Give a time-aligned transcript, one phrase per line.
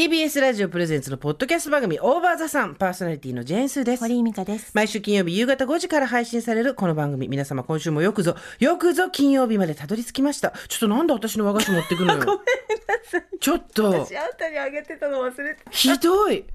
[0.00, 4.00] TBS ラジオプレゼンツのポッドキャスト番組オーバーザさんパーソナリティのジェーンスーです。
[4.00, 4.70] 堀井美香です。
[4.72, 7.28] 毎週金曜日夕方5時から配信されるこの番組。
[7.28, 10.54] 皆様今週もよくぞよくぞ金曜日までたどり着きました。
[10.68, 12.40] ちょっとなんで私の和菓子持ってくのよ？
[13.40, 13.90] ちょっと。
[13.90, 16.46] 私あんたにあげてたの忘れてひどい。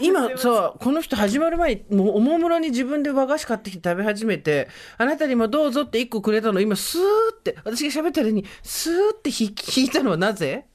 [0.00, 7.02] 今さこの人始まる前にもうおもむろに自分で和菓子買ってきて食べ始めてあなたにもどうぞって1個くれたの今スー
[7.36, 10.66] って私が喋ったのにスーって引引いたのはなぜ？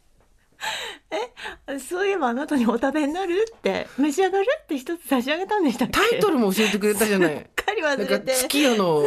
[1.89, 5.93] そういえばあなたにお食べになるって召し上がるって一つ差し上げたんでしたっけ？
[5.93, 7.35] タイトルも教えてくれたじゃない。
[7.35, 8.33] すっかり忘れて。
[8.33, 9.03] 月夜の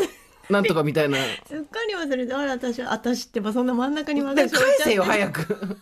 [0.51, 1.19] なんとかみたいな。
[1.49, 2.33] すっかり忘れて。
[2.33, 5.79] あら私私ってばそんな真ん中にで私返せよ早く。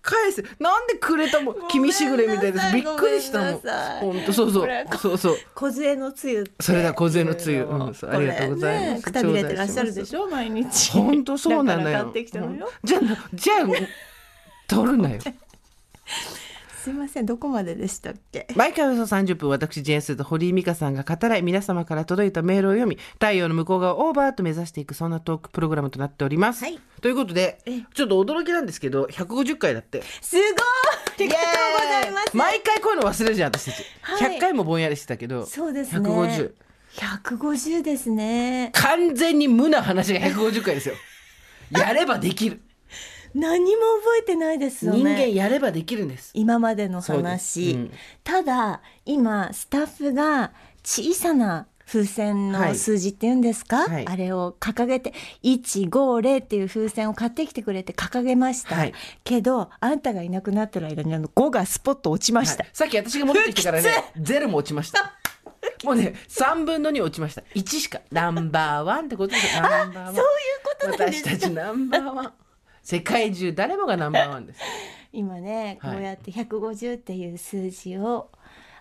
[0.00, 0.42] 返せ。
[0.58, 1.68] なんでくれたもん？
[1.68, 2.72] 君しぐれみたいです。
[2.74, 3.60] びっくりしたもん。
[4.00, 4.68] 本当そうそう。
[4.98, 5.36] そうそう。
[5.54, 7.62] 梢のつゆそれだ梢のつゆ。
[7.62, 8.94] うんありがとうございます。
[8.96, 10.90] ねくたびれてらっしゃるでしょ毎日。
[10.92, 11.86] 本当そうなのよ。
[11.86, 12.68] だから買ってきたのよ。
[12.82, 13.00] じゃあ
[13.32, 13.58] じゃあ
[14.68, 15.20] 取るなよ。
[16.82, 18.48] すいませんどこまででしたっけ？
[18.56, 26.80] 毎回およそ30分私ジェーンスーと堀井美香さんが語らい皆様から届いたメールを読み太陽の向こう側をオーバーと目指していくそんなトークプログラムとなっております、はい。
[27.00, 27.60] ということで
[27.94, 30.02] ちょっと驚きなんですけど150回だって。
[30.20, 30.44] すごい！
[30.48, 30.54] あ
[31.18, 32.36] りがとうございます。
[32.36, 34.38] 毎回こういうの忘れるじゃん私たち、はい。
[34.38, 36.10] 100回もぼんやりしてたけどそうですね。
[36.10, 36.52] 150
[36.96, 38.70] 150ですね。
[38.74, 40.96] 完全に無な話が150回ですよ。
[41.70, 42.60] やればできる
[43.34, 44.98] 何も覚えてないですよね。
[44.98, 46.30] 人間やればできるんです。
[46.34, 47.76] 今までの話、す。
[47.76, 47.92] うん。
[48.24, 50.52] ただ今スタッフが
[50.84, 52.68] 小さな風船はい。
[52.70, 54.06] の数字っていうんですか、はい。
[54.06, 58.94] あれを掲げて150っていう風船を買ってきてくれて掲げました、はい。
[59.24, 62.70] けどあんたがいなくなってる間にあの5がスポッと落ちました、はい。
[62.72, 65.18] さっき私が戻ってきてからね ゼロも落ちました。
[65.84, 67.42] もうね3分の2落ちました。
[67.54, 68.00] 1しか。
[68.10, 70.14] ナンバーワンってことですよナンバーワン。
[70.14, 70.28] そういう
[70.64, 71.30] ことなんですか？
[71.30, 72.32] 私たちナンバーワン
[72.82, 74.60] 世界中誰もがナンバーワンです。
[75.12, 75.98] 今ねこはい。
[75.98, 78.30] うやって150っていう数字を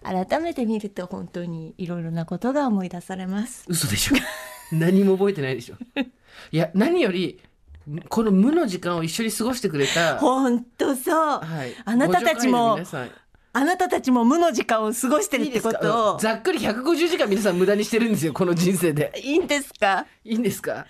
[0.04, 3.66] 改めて見ると本当にいろいろなことが思い出されます。
[3.68, 4.16] 嘘でしょ。
[4.72, 5.76] 何も覚えてないでしょ。
[6.52, 7.40] いや何より
[8.10, 12.80] この無の時間を一緒に過ごしてくれた、本当そう、はい、あなたたちも
[13.54, 16.16] あなたたちも無の時間を過ごしてるってこと。
[16.16, 19.12] をざっくり150時間皆さん無駄にしてるんですよこの人生で。
[19.22, 20.06] いいんですか？
[20.24, 20.86] いいんですか？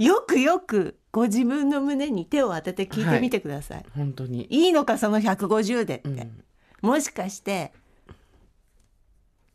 [0.00, 6.44] よくよくご自分の胸に手を当てて聞いてみてください、本当に、い、いのかその150でって、うん。
[6.80, 7.72] もしかして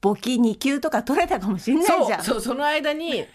[0.01, 2.23] 簿記2級とか取れたかもしれないじゃん。
[2.23, 3.25] そうそうその間に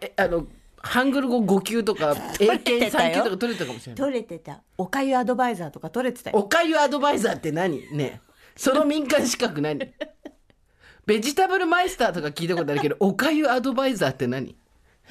[0.00, 0.46] えあの
[0.78, 3.96] ハングル語5級とか英検たよ3級とか取れたかもしれない。
[3.96, 4.62] 取れてた。
[4.78, 6.38] おかゆアドバイザーとか取れてたよ。
[6.38, 7.78] おかゆアドバイザーって何？
[7.94, 8.22] ね。
[8.56, 9.78] その民間資格何
[11.04, 14.56] ベジタブルマイスターとか聞いたことあるけどおかゆアドバイザーって何？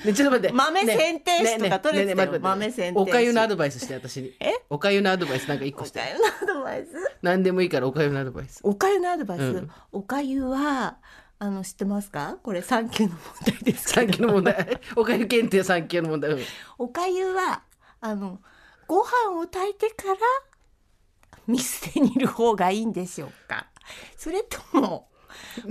[0.06, 0.54] ね、ちょっと待って。
[0.54, 6.90] 豆ね選定士とか取れてた豆選定士おかゆのアドバイスして私にえおかゆのアドバイスなんか一個しておかゆのアドバイス
[7.22, 10.98] 何でもいいからおかゆのアドバイスおかゆのアドバイス、うんおかゆは
[11.40, 16.40] あの知ってますかこれ3級の問題ですけ3ど級の問題おかゆ検定3級の問題うん
[16.78, 17.64] おかゆは
[18.00, 18.40] あの
[18.88, 20.18] ご飯を炊いてから
[21.48, 23.68] 水で煮る方がいいんでしょうか
[24.18, 25.10] それとも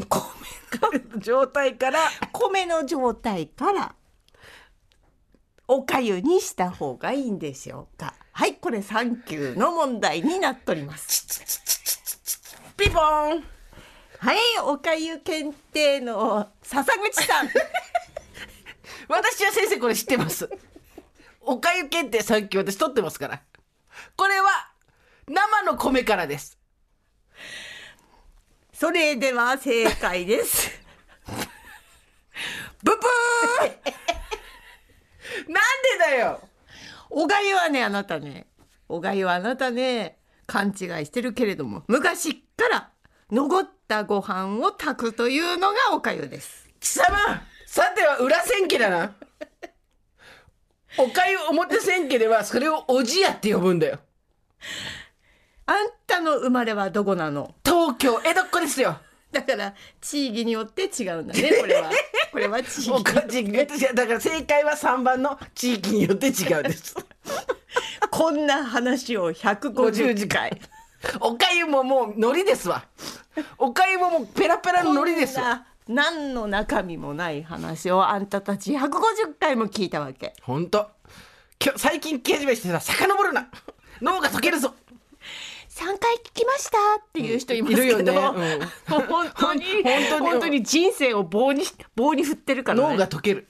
[0.08, 2.00] 米の状態から
[2.32, 3.94] 米の状態から
[5.72, 8.12] おかゆにした方がいいんでしょうか。
[8.32, 11.28] はいこれ3級の問題になっております。
[12.76, 13.44] ピンポーン。
[14.18, 17.50] はいおかゆ検定の笹口さん。
[19.06, 20.50] 私は先生これ知ってます。
[21.40, 23.40] おかゆ検定3級私取ってますから。
[24.16, 24.72] これは
[25.28, 26.58] 生の米からです。
[28.72, 30.68] それでは正解です。
[32.82, 33.99] ブブー
[35.30, 36.40] でだよ。
[37.08, 38.46] おがゆはねあなたね。
[38.88, 40.74] おがゆはあなたね勘違い
[41.06, 42.90] してるけれども昔っから
[43.30, 46.68] 残ったご飯を炊くというのがおかゆです。
[46.80, 47.06] 貴様
[47.66, 49.14] さては裏千家だな。
[50.98, 54.00] おかゆ表千家ではそれをおじやって呼ぶんだよ。
[55.66, 57.54] あんたの生まれはどこなの？
[57.64, 58.98] 東京江戸っ子ですよ
[59.32, 61.90] だから地域によって違うんだねこれは。
[62.32, 63.52] これは地域
[63.94, 66.94] だから正解は3番の地域によって違うです。
[68.10, 70.60] こんな話を150回
[71.20, 72.84] おかゆももう海苔ですわ。
[73.58, 75.38] おかゆももうペラペラの海苔です。
[75.38, 78.90] よこんな何の中身もない話をあんたたち150
[79.38, 80.34] 回も聞いたわけ。
[80.42, 80.90] ほんと
[81.62, 83.48] 今日最近聞き始めしてさ遡るな
[84.00, 84.74] 脳が溶けるぞ
[85.80, 88.12] 3回聞きましたっていう人いますけど、ね。
[88.12, 89.06] うん。
[89.06, 89.64] 本当に。
[90.20, 90.62] 本当に。
[90.62, 91.64] 人生を棒に
[91.96, 93.48] 棒に振ってるから、ね、脳が溶ける。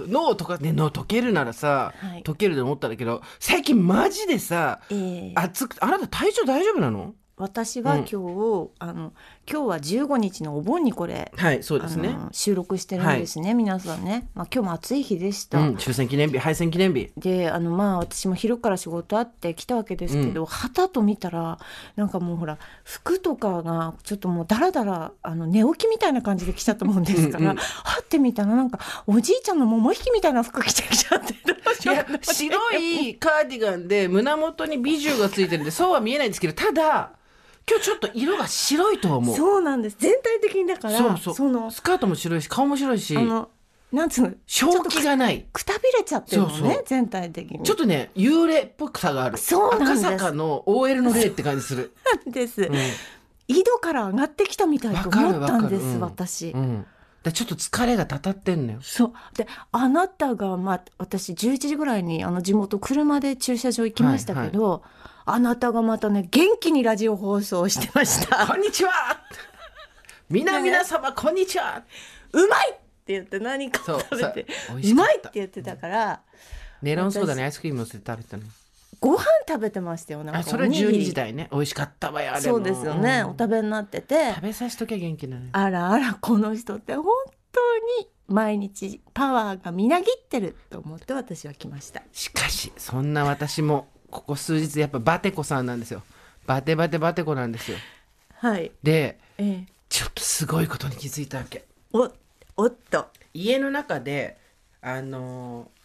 [0.00, 2.22] 脳とかね脳溶けるならさ、はい。
[2.22, 5.32] 溶けると思ったんだけど最近マジでさええ。
[5.34, 7.14] 暑くあなた体調大丈夫なの？
[7.42, 7.98] 私はうん。
[8.00, 9.12] 今日、あの
[9.50, 12.16] 今日は15日のお盆にこれはいそうですね。
[12.30, 17.10] 収録してるんですね、皆さんね、まあ、今日も暑い日でした、うん終戦記念日敗戦記念日。
[17.16, 21.58] であのまあ私も昼から仕事あって来たわけですけど、旗と見たら
[21.96, 31.34] なんかもうほら服とかがちょっともうだらだらあの寝起きみたいな感じで来ちゃったもんですから、うんうんはってみたらなんかおじいちゃんの桃引きみたいな服着てきちゃって
[32.22, 37.12] 白いカーディガンで胸元にビジュがついてるんでそうは見えないんですけどただ
[37.68, 39.36] 今日ちょっと色が白いと思う。
[39.36, 39.96] そうなんです。
[39.98, 41.50] 全体的にだからそうそう。
[41.50, 43.50] のスカートも白いし顔も白いしあの
[43.92, 45.46] なんつうの正気がない。
[45.52, 46.84] くたびれちゃってるのねそうそう。
[46.86, 47.62] 全体的に。
[47.62, 49.36] ちょっとね幽霊っぽくさがある。
[49.36, 50.06] そうなんです。
[50.06, 51.92] 赤坂の OL の霊って感じする、
[52.24, 52.74] なんです、うん。
[53.48, 56.86] 井戸から上がってきたみたいと思ったんです、わかる私、うん、
[57.22, 58.78] でちょっと疲れがたたってんのよ。
[58.80, 59.12] そう。
[59.36, 64.82] であなたが、まあ、私11時ぐらいにあの地元車で駐車場行きましたけど、
[65.24, 68.92] あなたがまたね元気にラジオ放送してまし こたんにちは。
[70.28, 71.82] 皆皆様こんにちは。
[72.32, 72.74] うまいっ
[73.04, 74.46] て言って何かそう食べて。
[74.66, 76.22] そうまいって言ってたから
[76.80, 78.42] メロンソーダにアイスクリーム乗せて食べたの。
[79.00, 80.40] ご飯食べてましたよなんか。
[80.40, 81.00] あそれおにぎり。
[81.00, 81.48] 12時台ね。
[81.52, 82.42] 美味しかったわよあれも。
[82.42, 83.30] そうですよね、うん。
[83.30, 84.32] お食べになってて。
[84.34, 85.50] 食べさせときゃ元気なのよ。
[85.52, 87.04] あらあらこの人って本
[87.52, 87.60] 当
[88.02, 92.02] に毎日パワーがみなぎってると思って私は来ました。
[92.12, 96.02] しかしそんな私もここ数日やっぱバテコさんなんですよ。
[96.46, 97.78] バテバテバテコなんですよ。
[98.34, 98.70] はい。
[98.82, 99.72] でええ。
[99.88, 101.64] ちょっとすごいことに気づいたわけ。
[101.92, 102.10] お
[102.56, 103.06] おっと。
[103.34, 104.36] 家の中で
[104.82, 105.82] あのー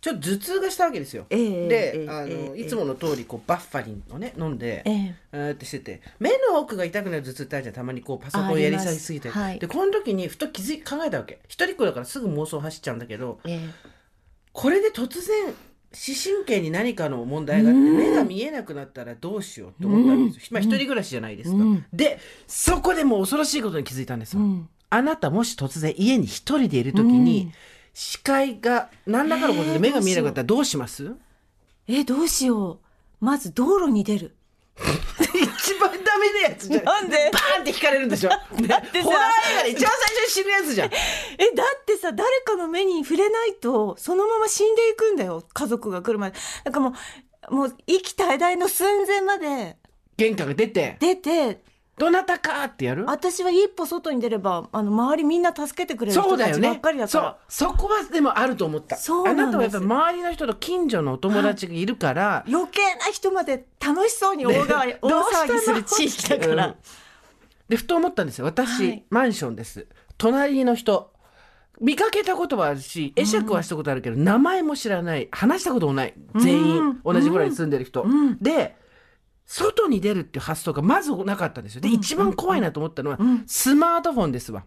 [0.00, 2.60] ちょっと頭痛がしたわけですよ、ええで、ええあのええ。
[2.60, 5.14] いつもの通りこうバッファリンをね飲んで、ええ。
[5.32, 9.58] えーってしてて目の奥が痛くなる頭痛ってあるじゃんたまにこうパソコンやりすぎすぎて、はい。
[9.58, 11.40] でこの時にふと気づい考えたわけ。
[11.48, 13.70] 一人っ子だからすぐ妄想走っちゃうんだけどええ。
[14.52, 15.54] これで突然
[15.92, 21.84] 視神経に何かの問題があって目が見えなくなったらどうしようと思ったんですよ、まあ一人暮らしじゃないですか、うん。
[21.92, 24.68] でそこでもう恐ろしいことに気づいたんですよ、うん。
[24.88, 27.52] あなたもし突然家に一人でいる時に、うん。
[27.92, 31.14] 視界が何らかのことで目が見えなかったらどうします、
[31.88, 32.78] えどうしよう。
[33.20, 34.36] まず道路に出る
[36.10, 36.84] ダメなやつじゃん。
[36.84, 37.30] なんで？
[37.32, 38.30] バーンって引かれるんでしょ、
[38.60, 39.04] ね、てさ。
[39.04, 40.90] ホラー映画で一番最初に死ぬやつじゃん。
[40.92, 46.36] えだってさ誰かの目に触れないとそのまま死んでいくんだよ家族が来るまで。
[46.64, 46.94] なんかも
[47.50, 49.76] うもう生き絶え絶えの寸前まで。
[50.16, 50.96] 玄関が出て。
[51.00, 51.62] 出て
[52.00, 53.04] どなたかってやる？
[53.06, 56.60] 私は一歩外に出ればあの周りみんな助けてくれるそうだよね。
[56.60, 57.22] 人たちばっかりだかそう。
[57.22, 58.96] らそこはでもあると思った。
[58.96, 64.98] そうあなんですなたはやっぱ周りの人と近所のお友達がいるから、余計な人まで楽しそうに大騒ぎね。
[65.02, 65.08] 大
[65.46, 66.74] 騒ぎする地域だから、 うん。
[67.68, 68.46] でふと思ったんですよ。
[68.46, 69.04] 私、はい。
[69.10, 69.86] マンションです。
[70.16, 71.12] 隣の人。
[71.80, 75.28] 見かけたことはあるし会釈はしたことあるけど、名前も知らない。
[75.30, 76.14] 話したこともない。
[76.36, 77.00] 全員、うん。
[77.02, 78.36] 同じぐらいに住んでる人、ん。
[78.38, 78.76] で
[79.52, 81.80] 外に出るっていう発想がまずなかったんですよ。
[81.80, 84.64] で、一番怖いなと思ったのは、んスマートフォンですわ。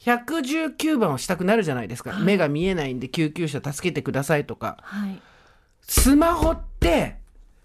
[0.00, 4.76] 119番をしたくなるじゃないですか、目が見えないんで救急車助けてくださいとか。
[4.82, 5.18] はい。
[5.80, 7.16] スマホって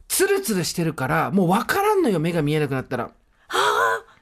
[0.07, 3.11] ツルツルしてるからもう分からんのよ目が見えなくなったら。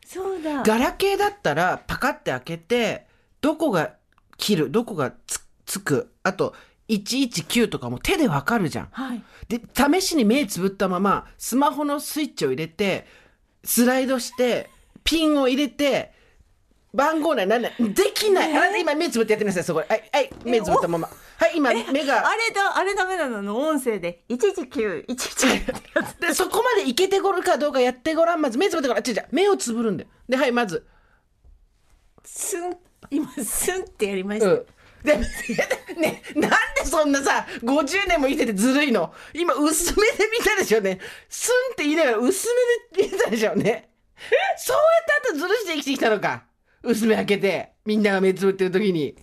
[0.04, 0.64] そうだ。
[0.64, 3.06] ガラケーだったらパカって開けて
[3.40, 3.94] どこが
[4.38, 6.12] 切るどこがつつく。
[6.24, 6.56] あと
[6.96, 8.88] 119とかも手でわかるじゃん。
[8.92, 9.24] はい。
[9.48, 13.06] で試しに目つぶったままスマホのスイッチを入れて
[13.64, 14.70] スライドして
[15.04, 16.14] ピンを入れて
[16.94, 19.80] 番号内なんないできない、あなた今目つぶってやってくださいそこ。
[19.80, 21.08] はいはい目つぶったまま。
[21.08, 22.30] はい今目が。
[22.30, 23.42] あれだあれダメなの？
[23.42, 24.24] の音声で。
[24.30, 28.42] 119 119 でそこまでいけてごるかどうかやってごらん。
[28.42, 29.28] まず目つぶってから違う違う。
[29.32, 30.10] 目をつぶるんだよ。
[30.30, 30.86] ではいまず。
[32.24, 32.78] スン
[33.10, 34.66] 今スンってやりました、うん。
[35.04, 35.18] で、
[35.98, 36.52] ね、なん
[36.84, 41.00] でそんなさ、50年も生きててずるいの今、薄めで見たでしょうね。
[41.30, 42.48] スンって言いながら薄
[42.94, 43.90] めで見たでしょうね。
[44.58, 46.44] そうやってあんたずるして生きてきたのか。
[46.84, 49.16] 薄め開けて、みんなが目つぶってる時に。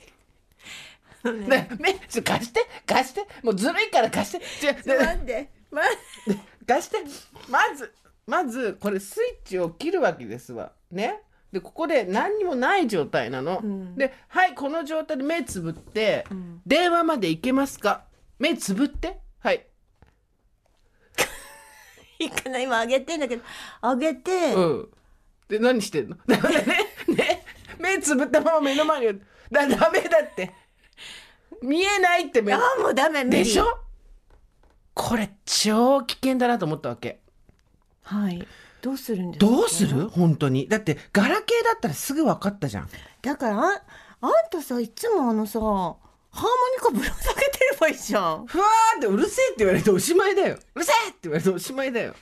[1.25, 3.27] ね、目、ちょ貸して、貸して。
[3.43, 4.67] もうずるいから貸して。
[4.67, 5.83] 違う、なんでま
[6.67, 6.99] 貸して。
[7.49, 7.93] まず、
[8.27, 10.73] まず、これスイッチを切るわけですわ。
[10.91, 11.21] ね。
[11.53, 13.61] で、ここで何にもない状態なの。
[13.61, 18.05] んで、はい、この状態で目つぶって、ん電話まで行けますか？
[18.39, 19.19] 目つぶって。
[19.41, 19.67] はい。
[22.21, 23.43] いいかな今上げてんだけど
[23.83, 24.89] 上げて、うん。
[25.49, 26.17] で、何してんの？
[26.27, 26.67] だからね、
[27.09, 27.45] ね、
[27.79, 30.53] 目つぶったまま目の前に、だ、ダメだって。
[31.63, 33.79] 見えないって目ああもうダメでしょ？
[34.95, 37.21] これ超危険だなと思ったわけ。
[38.03, 38.47] はい
[38.83, 39.51] どうするんですか？
[39.51, 40.09] どうする？
[40.09, 40.69] 本当に。
[40.69, 42.89] だって、ガラケーだったらすぐ分かったじゃん。
[43.23, 43.83] だからあ
[44.23, 48.47] あんたさいつもあのさハーモニカぶら下げてればいいじゃん。
[48.47, 50.59] ふわーってうるせえって言われるとおしまいだよ。
[50.75, 52.15] うるせえって言われるとおしまいだよ。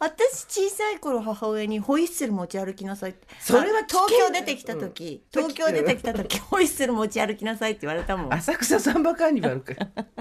[0.00, 3.26] 私小さい頃母親にホイッスル持ち歩きなさいって。
[3.40, 5.42] それは東京出てきた時、うん。
[5.42, 8.34] 東京出てきた時ホイッスル持ち歩きなさいって言われたもん。
[8.34, 9.74] 浅草サンバカーニバルか。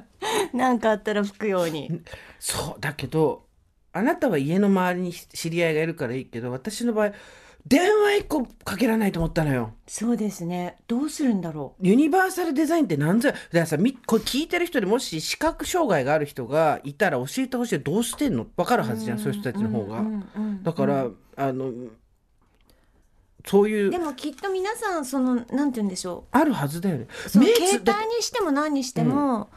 [0.54, 2.02] なんかあったら吹くように。
[2.40, 3.46] そうだけど
[3.94, 7.12] あなたは家の周りに知り合いがいるからいいけど私の場合
[7.66, 9.74] 電話一個かけられないと思ったのよ。
[9.88, 10.76] そうですね。
[10.86, 18.44] どうするんだろユニバーサルデザインって何ぞやだからさみこれ聞いてる人でもし視覚障害がある人がいたら教えてほしいどうしてんの？
[18.44, 21.08] 分かるうはずじゃんそういう人たちの方が、うんうんうんだから、
[21.38, 21.72] あの
[23.46, 23.90] そういう。
[23.90, 27.08] でもきっと皆さんそのなんて言うんでしょあるはずだよね。
[27.28, 29.48] 携帯にしても何にしても、や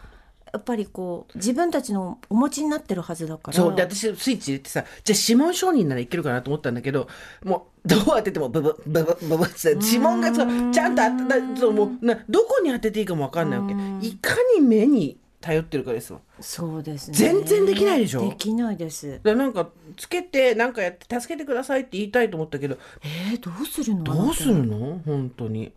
[0.57, 3.57] っぱりこう自分たちのお持ちになってるはずだから。
[3.57, 3.75] そう。
[3.75, 7.09] で私スイッチ入れてさじゃあ指紋承認ならいけるかなと思ったんだけど
[7.45, 13.75] もう どう当ててもブブブブブブって指紋がそうちゃんと当てたそうもうなどこに当てていいかも分かんないわけ。
[14.07, 17.17] いかに目に頼ってるかですわそうですね。
[17.17, 18.29] 全然できないでしょ？
[18.29, 19.21] できないです。
[19.23, 24.03] でなんかつけてなんかやって助けてくださいって言いたいと思ったけどえー、どうするの？
[24.05, 25.01] どうするの？
[25.07, 25.73] 本当に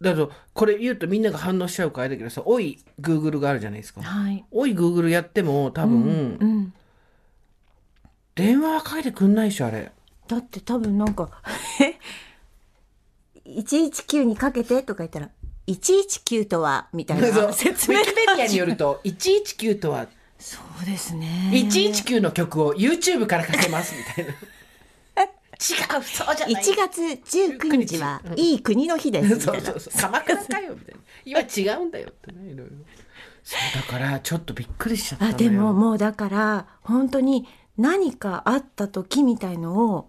[0.00, 4.02] だけどこれ言うとみんなが反応しちゃうからあれだけどさ「おい Google」があるじゃないですか。
[4.02, 6.72] はい「おい Google」やっても多分、うん
[8.34, 9.90] 電話はかけてくんないでしょあれ。
[10.28, 11.30] だって多分なんか
[11.80, 11.94] 「え
[13.50, 15.30] ？119にかけて」とか言ったら
[15.66, 20.06] 「119とは」みたいな説明ウィキペディアによると119とは。
[20.38, 21.50] そうですね。
[21.50, 24.34] 119の曲を YouTube からかけますみたいな
[25.58, 26.62] 違うそうじゃない。
[26.62, 29.40] 1月19日はいい国の日です。
[29.40, 30.00] そうそうそう。
[30.00, 31.00] 鎌倉かよみたいな。
[31.24, 32.76] 今違うんだよってねいろいろ。
[33.42, 37.46] そうだからちょっとびっくりしちゃったあでももうだから本当に
[37.78, 40.08] 何かあった時みたいのを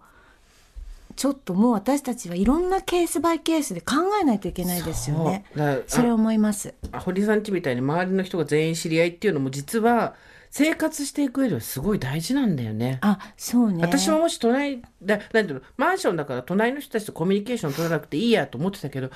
[1.14, 5.44] ちょっともう私たちはいろんなケースバイケースで考えないといけないですよね。
[5.86, 6.74] それは思います。
[6.92, 10.14] あ堀さんちみたいに周りの人が全員知り合いっていうのも実は
[10.58, 12.98] 生活していく上ではすごい大事なんだよね。
[13.00, 19.10] あそうね私ももし隣だなんていうのマンションだから隣の人たちとコミュニケーション取らなくていいやと思ってたけど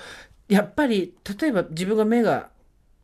[0.48, 2.50] やっぱり例えば自分が目が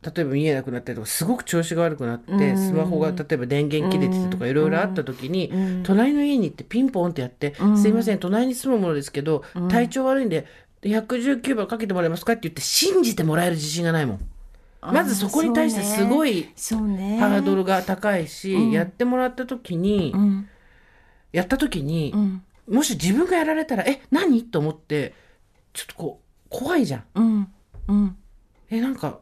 [0.01, 10.45] 例えば見えなくなったりとかすごく調子が悪くなってうんスマホが例えば電源切れててとかいろいろあった時にうん隣の家に行ってピンポンってやって「うんすいません隣に住むものですけど体調悪いんで
[10.83, 14.19] 119番かけてもらえますか?」って言って信じてもらえる自信がないもん。
[14.81, 18.71] まずそこに対してすごいハードルが高いし、うん。
[18.71, 20.49] やってもらった時に、うん。
[21.31, 22.43] やった時にう、ん。
[22.67, 25.13] もし自分がやられたら「え何?」と思って
[25.73, 27.03] ちょっとこう怖いじゃん。
[27.15, 27.47] うん。
[27.87, 28.17] うん。
[28.69, 29.19] えなんか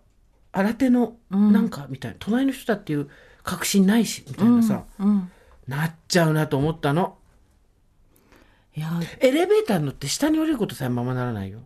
[0.51, 1.51] 新手のうん。
[1.51, 3.09] なんかみたいな、隣の人だっていう
[3.43, 5.31] 確信ないしみたいなさ、うん。
[5.67, 7.17] なっちゃうなと思ったの。
[8.75, 8.91] いや。
[9.19, 11.61] エレベーターに乗って下に降りることさえままならないよ。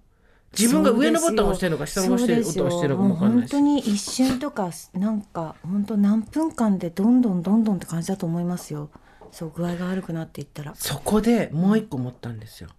[0.57, 3.53] 自分が上のボタンを押してるのか下のボタンを押してるのかも分かんないし。
[3.53, 8.89] もう本当に一瞬とかなんか本当何分間でどんどんどんどんって感じだと思いますよ
[9.31, 12.69] そう具合が悪くなっていったらそこでもう一個思ったんですよ。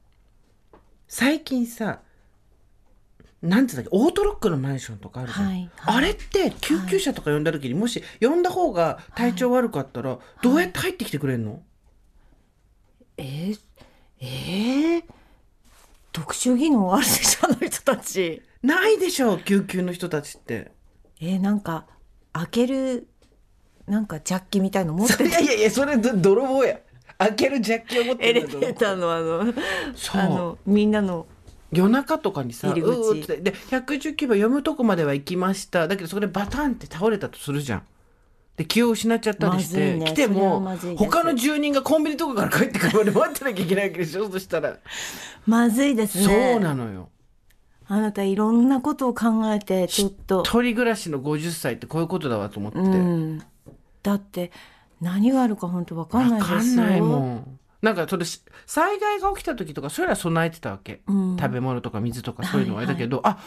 [1.09, 2.01] 最近さ、
[3.43, 5.47] なんていうんだっけ、オートロックのマンションとかあるじゃん。
[5.47, 11.63] はいはいあれって救急車とか呼んだ時に、もし呼んだ方が体調悪かったら、どうやって入ってきてくれるの、
[13.19, 13.59] えー、
[14.21, 15.05] えー、
[16.13, 18.43] 特殊技能あるでしょあの人たち。
[18.63, 20.73] ないでしょ救急の人たちって。
[21.21, 21.87] えー、なんか
[22.33, 23.09] 開ける
[23.87, 26.79] なんかジャッキみたいの持ってるいやいやいや、それど泥棒や。
[27.19, 29.53] 開けるジャッキを持ってエレるんだベーターのあの
[29.95, 30.21] そう。
[30.21, 31.27] あのみんなの。
[31.73, 32.91] 夜中とかにさ、入り口。
[32.91, 33.37] うーって。
[33.39, 35.89] で119番読むとこまでは行きました。
[35.89, 37.83] だけどそこでバタンって倒れたとするじゃん
[38.63, 40.07] で気を失っちゃったりして、ね。
[40.07, 40.61] 来ても
[40.97, 44.79] 他の住人がコンビニとかから帰ってくるまで待ってなきゃいけないわけでしょそしたら、
[45.47, 46.53] まずいですね。
[46.55, 47.09] そうなのよ。
[47.89, 50.43] あなたいろんなことを考えてちょっと。
[50.45, 53.43] 一人暮らしの50歳ってこういうことだわと思って、うん、
[54.03, 54.53] だって
[55.01, 56.83] 何があるか本当わかんない分ですよ。
[56.83, 61.37] かんないもんなんかそれし災害が起きた時とかそれは備えてたわけ、うん。
[61.37, 62.83] 食べ物とか水とかそういうのは。
[62.83, 63.39] あはいれだけど、あ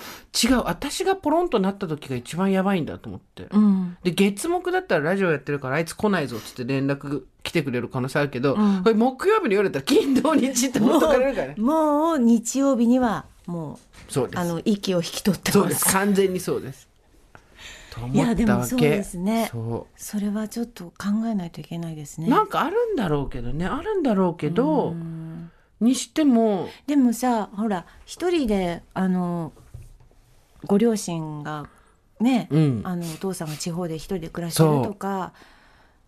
[0.44, 0.64] 違う。
[0.66, 3.98] 私がポロンとなった時が一番やばいんだと思って、うん。
[4.04, 8.84] で月木だったらラジオやってるからあいつ来ないぞっつって連絡来てくれる可能性あるけど、うん。
[8.84, 14.38] これ木曜日に夜だったら金土日って持ってかれるからねもう日曜日にはもそうです。
[14.38, 15.94] うあの息を引き取ってそうまですす。
[15.94, 16.85] 完全にそうです
[18.12, 19.50] いやでもそうですね。
[19.52, 22.28] そそれはちょっと考えないといけないですね。
[22.28, 23.66] うなんかあるんだろうけどね。
[23.66, 25.52] あるんだろうけど、うん。
[25.80, 26.68] にしても。
[26.88, 29.54] でもさほら一人であの
[30.66, 31.70] ご両親が
[32.20, 32.82] ね、うん。
[32.84, 35.34] あのお父さんが地方で一人で暮らしてるとか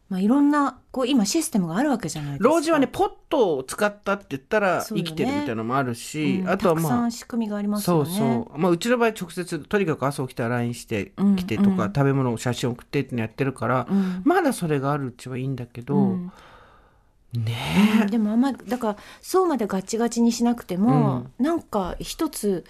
[0.09, 2.49] まあ、いろんなこう今システムがあるわけじゃないですか。
[2.49, 6.49] 老人はねポットを使ったって言ったら生きてるみたいなのもあるし、うん。
[6.49, 11.93] あとはたくさまあん仕組みがありますそうそう、まあ、うちの場合直接とにかく朝起きたら LINE してうん来てとか、うん。
[11.93, 14.21] 食べ物を写真送ってってのやってるから、うん。
[14.23, 16.31] まだそれがあるうちはいいんだけど、うん
[17.44, 22.65] ねえ、でもあんまだからそうまでガチガチにしなくても、なんか一つ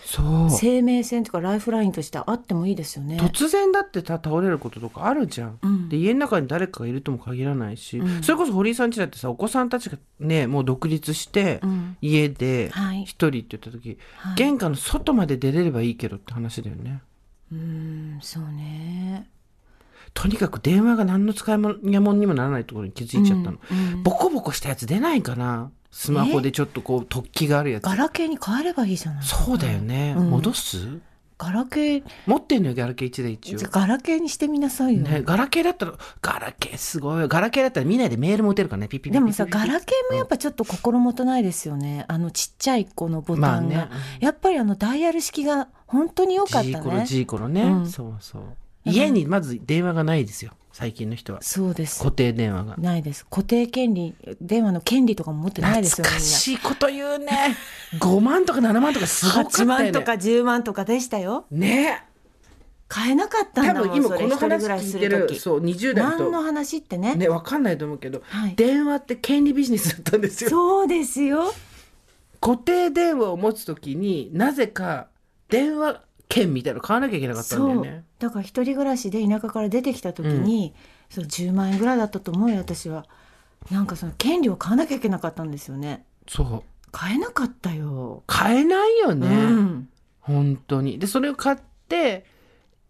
[0.50, 3.18] 生命線とかライフラインとしてあってもいいですよね。
[3.18, 5.60] 突然だってた倒れることとかあるじゃん。
[5.62, 17.02] うんで家の中に誰かがいるとも限らないし、うんそれこそ堀井さんちだってさお子さんたちがねもう独立して、うん家ではい一人って言った時、はい玄関の外まで出れればいいけどって話だよね。
[17.52, 19.30] うんそうね。
[20.20, 23.60] とにかく電話が何の使い物にもならないところに気づいちゃったの。
[23.72, 27.84] うんうんボコボコしたやつ出ないかなスマホでちょっとこう突起があるやつ。
[27.84, 29.24] ガラケーに変えればいいじゃない。
[29.24, 30.16] そうだよね。
[30.18, 31.00] うん戻す？
[31.38, 33.60] ガラケー持ってんのよ、ガラケー1で一応。
[33.70, 35.04] ガラケーにしてみなさいよ。
[35.04, 37.28] ね、ガラケーだったら、ガラケーすごいよ。
[37.28, 42.06] ガラケーだったら見ないでメールも打てるからね、ピッピッピでもさガラケーもやっぱちょっと心もとないですよね。
[42.08, 47.06] あのちっちゃい子のボタンが、まあねやっぱりあのダイヤル式が本当に良かっジーコロ、たね。
[47.06, 47.62] ジーコロね。
[47.62, 48.42] うんそうそう。
[48.92, 51.42] 家にまず電話がないですよ、最近の人は。
[51.42, 52.00] そうです。
[52.00, 52.76] 固定電話が。
[52.78, 53.26] ないです。
[53.30, 57.56] 固定権利電話の権利とかも持ってないですよ懐かしいこと言うね。
[58.00, 59.84] 5 万とか7万とかすごかった8よね。
[59.86, 61.46] 万とか10万とかでしたよ。
[61.52, 62.04] ね。
[62.90, 66.44] 買えなかったん多だもん分今この話聞いてる、そう、20代何のと。
[66.44, 70.50] 話ってねね、わかんないと思うけど、はい電話って権利ビジネスだったんですよ。
[70.50, 71.54] そうですよ
[72.40, 75.08] 固定電話を持つときになぜか
[75.50, 78.04] 電話券みたいなの買わなきゃいけなかったんだよね。
[78.20, 80.74] だから一人暮らしで田舎から出てきた時に、
[81.10, 83.06] その10万円ぐらいだったと思うよ私は
[83.72, 86.64] なんかその権利を買わなきゃいけなかったんですよねそう。
[86.92, 89.28] 買えなかったよ、買えないよね。
[89.28, 89.32] う
[89.62, 89.90] ん
[90.22, 91.00] 本当に。
[91.00, 91.58] で、それを買っ
[91.88, 92.26] て、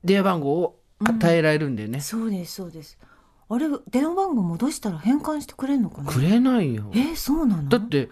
[0.04, 2.00] 電話番号を与えられるんだよね。
[2.00, 2.98] そうですそうです
[3.50, 6.12] あれ電話番号戻したら返還してくれるのかな？
[6.12, 6.92] くれないよ。
[6.96, 7.70] えそうなの？
[7.70, 8.10] だって、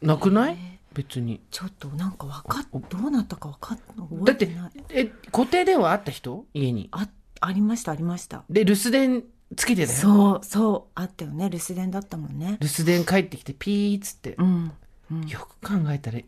[0.00, 0.56] なくない？
[0.58, 1.40] え別に。
[1.50, 4.48] ちょっとなんかわかっどうなったかわかっだ覚って
[4.90, 6.46] え固定電話あった人？
[6.54, 6.88] 家に。
[6.92, 7.08] あ
[7.40, 8.44] ありましたありました。
[8.50, 9.24] で、留守電
[9.56, 9.98] つけてたよ。
[9.98, 11.48] そうそうあったよね。
[11.48, 12.58] 留守電だったもんね。
[12.60, 14.34] 留守電帰ってきて、ピーっつって。
[14.38, 14.72] うん、
[15.10, 16.24] うん、よく考えたら、よ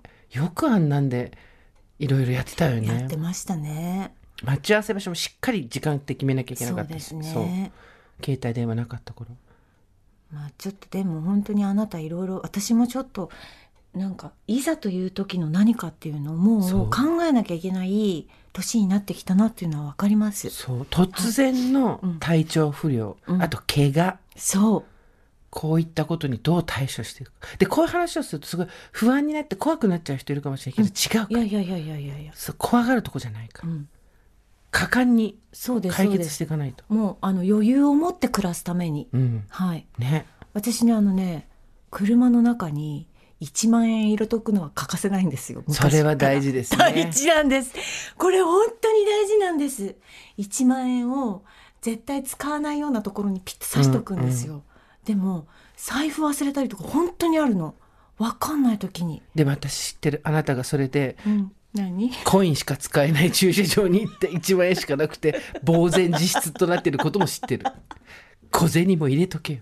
[0.55, 1.33] くあんなんで、
[1.99, 2.89] いろいろやってたよね。
[2.89, 3.17] やって。
[3.17, 4.15] ましたね。
[4.43, 7.09] 待ち合わせ場所もしっかり時間って決めなきゃいけなかったし。
[7.09, 7.73] そうですね。
[8.25, 9.31] 携帯電話なかった頃。
[10.33, 13.31] まあちょっとでも本当にあなたいろいろ私もちょっと
[13.95, 16.87] なんかいざという時の何かっていうのをもそう。
[16.87, 20.51] う考えなきゃいけない年になってきたなっていうのは分かります。
[20.51, 20.83] そう。
[20.83, 22.19] 突然のうん。
[22.19, 23.43] 体調不良、うん。
[23.43, 24.19] あと怪我。
[24.37, 24.85] そう。
[25.51, 27.49] こういったことにどう対処していくか。
[27.59, 33.87] でこういう話をするとすごい不安になって怖くなっちゃう人いるかもしれないけど、違うかいやいやいやいやいやいや、そう怖がるとこじゃないかうん、
[34.71, 35.39] 果敢に
[35.91, 36.85] 解決していかないと。
[36.89, 39.09] もうあの余裕を持って暮らすために。
[39.13, 39.45] うん。
[39.51, 39.87] はい。
[39.99, 40.25] ね。
[40.55, 41.47] 私ねあのね
[41.91, 43.07] 車の中に
[43.43, 45.65] 1万円入れとくのは欠かせないんですよ。
[45.69, 46.79] それは大事事ですね。
[46.79, 47.73] 大事なんです。
[48.17, 49.97] これ本当に大事なんです。
[50.39, 51.43] 1万円を
[51.81, 54.63] 絶対使わないようなところにピッと刺しとくんですよ、
[55.05, 57.75] でも財布忘れたりとか本当にあるの。
[58.19, 62.13] 分かんない時に、でも私知ってるあなたがそれでうん、何？
[62.25, 67.65] コインしか使えない駐車場に行って1万円しかなくて呆然自失となってることも知ってる。
[68.53, 69.61] 小銭も入れとけよ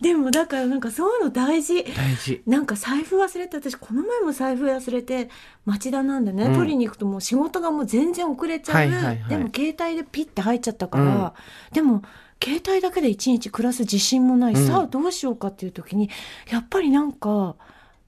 [0.00, 1.84] でもだからなんかそういうの大事。
[1.84, 2.42] 大事。
[2.46, 5.28] なんか財布忘れて私この前も財布忘れて
[5.66, 6.54] 町田なんでね、うん。
[6.54, 9.24] 取りに行くともう仕事がもう全然遅れちゃう、はいはいはい。
[9.28, 11.34] でも携帯でピッて入っちゃったから、
[11.72, 12.02] でも
[12.42, 14.66] 携帯だけで一日暮らす自信もない、うん。
[14.66, 16.08] さあどうしようかっていう時に
[16.50, 17.56] やっぱりなんか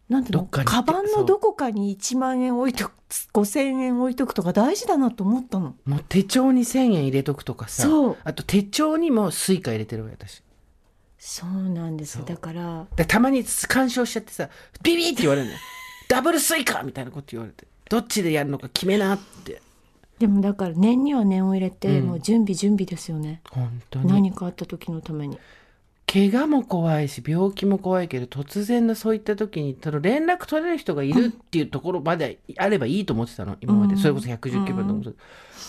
[0.09, 2.93] なんていうのどっかにカバンのどこかに1万円置いとく
[3.35, 5.75] 5,000円置いとくとか大事だなと思ったの。
[5.85, 7.83] もう手帳に1,000円入れとくとかさ。
[7.83, 8.17] そう。
[8.25, 10.43] あと手帳にも Suica 入れてるわよ私
[11.25, 14.49] そうなんですだからでたまに干渉しちゃってさ
[14.83, 15.59] ビビって言われるのよ。
[16.11, 17.65] ダブル Suica みたいなこと言われて。
[17.89, 19.63] どっちでやるのか決めなって。
[20.19, 22.07] でもだから念には念を入れて、うん。
[22.09, 23.41] もう準備準備ですよね。
[23.51, 24.09] 本当に。
[24.09, 25.39] 何かあった時のために。
[26.13, 34.01] 怪我も怖いし病気も怖いけど突然のそういった時にその連絡取れる人がいるっていうところまであればいいと思ってたの今まで、うん。
[34.01, 35.17] それこそ119番とかもそう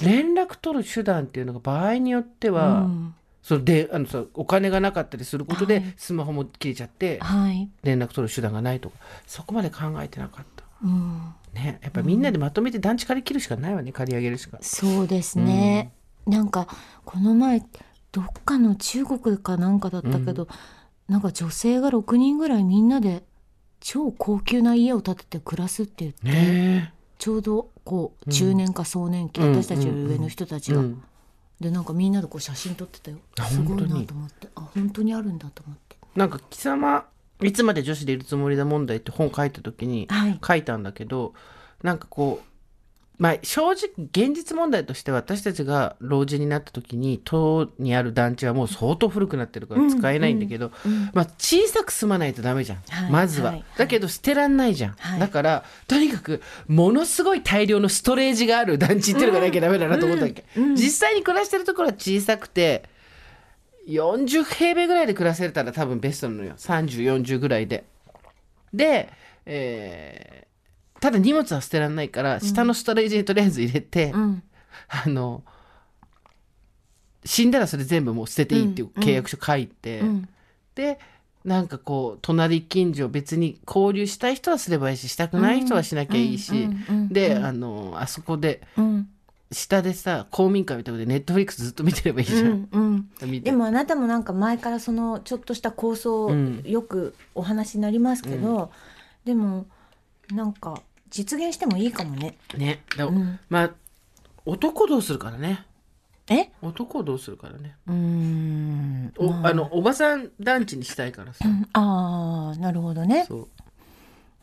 [0.03, 5.93] 連絡取る手段っていうのが場合によっては、うんそのであのさお金がなかったりすることで、はい。
[5.97, 10.63] スマホも切れちゃってはい、連絡取る手段がないとかそこまで考えてなかった。
[10.81, 14.57] うん、ね、やっぱみんなでまとめて団地借り切るしかないわね借り上げるしか。
[14.61, 15.91] そうですね、
[16.25, 16.67] なんか
[17.05, 17.63] この前
[18.11, 20.47] どっかの中国かなんかだったけど、
[21.09, 23.23] なんか女性が6人ぐらいみんなで
[23.81, 29.51] 超高級な家を建てて暮らすって言って、ねちょうどこううん中年か壮年期、うん。
[29.55, 31.03] 私たちより上の人たちが、うん
[31.63, 33.17] でなんかみんなでこう写真撮ってたよ。
[33.39, 34.49] あすごいなと思って。
[34.55, 35.95] あ本当にあるんだと思って。
[36.13, 37.05] なんか貴様
[37.41, 40.39] いつまで女子でいるつもりだ問題って本書いた時にはい。
[40.45, 41.33] 書いたんだけど、
[41.81, 42.52] なんかこう
[43.17, 53.65] まあ正直現実問題として私たちが老人になった時に島にある団地はもう相当古くなってるから使えないんだけど、うんまあ、小さく住まないとダメじゃん、はいまずは、はい。
[53.77, 55.19] だけど捨てらんないじゃん、はい。
[55.19, 60.75] だからとにかくものすごい大量のストレージがある団地っていうのがなきゃダメだなと思ったわけ、うんうん。
[60.75, 62.83] 実際に暮らしてるところは小さくて
[63.87, 66.55] 40平米ぐらいで暮らせたら多分ベストなのよ。
[66.57, 67.83] 3040ぐらいで。
[68.73, 69.09] で、
[69.45, 70.42] えー
[71.03, 74.43] ただ荷物は捨てられないから下のストレージにとりあえず入れて、うん。
[74.87, 75.43] あの
[77.25, 80.29] 死んだらそれ全部もう捨てていいっていう契約書書いて、うん。
[80.75, 80.99] で
[81.43, 89.09] なんかこう隣近所別に交流したい人はすればいいししたくない人はしなきゃいいし、うんうんうんでうんあのあそこでうん。
[89.51, 92.69] 下でさ公民館みたいなことでネットフリックスずっと見てればいいじゃん。
[92.71, 93.41] うんうん。
[93.41, 96.63] でもあなたもなんか前からそのちょっとした構想うん。
[96.63, 98.71] よくお話になりますけど、
[99.25, 99.65] でも
[100.31, 100.81] なんか
[101.13, 102.35] 実現してもいいかもね。
[102.57, 102.81] ね。
[102.97, 103.39] だうん。
[103.47, 103.71] まあ
[104.45, 105.63] 男どうするからね。
[106.27, 106.49] え？
[106.63, 109.13] 男どうするからね、うーん。
[109.17, 109.53] おまあ。
[109.53, 111.67] のおばさん団地にしたいからさ、うん。
[111.73, 113.25] ああなるほどね。
[113.27, 113.47] そ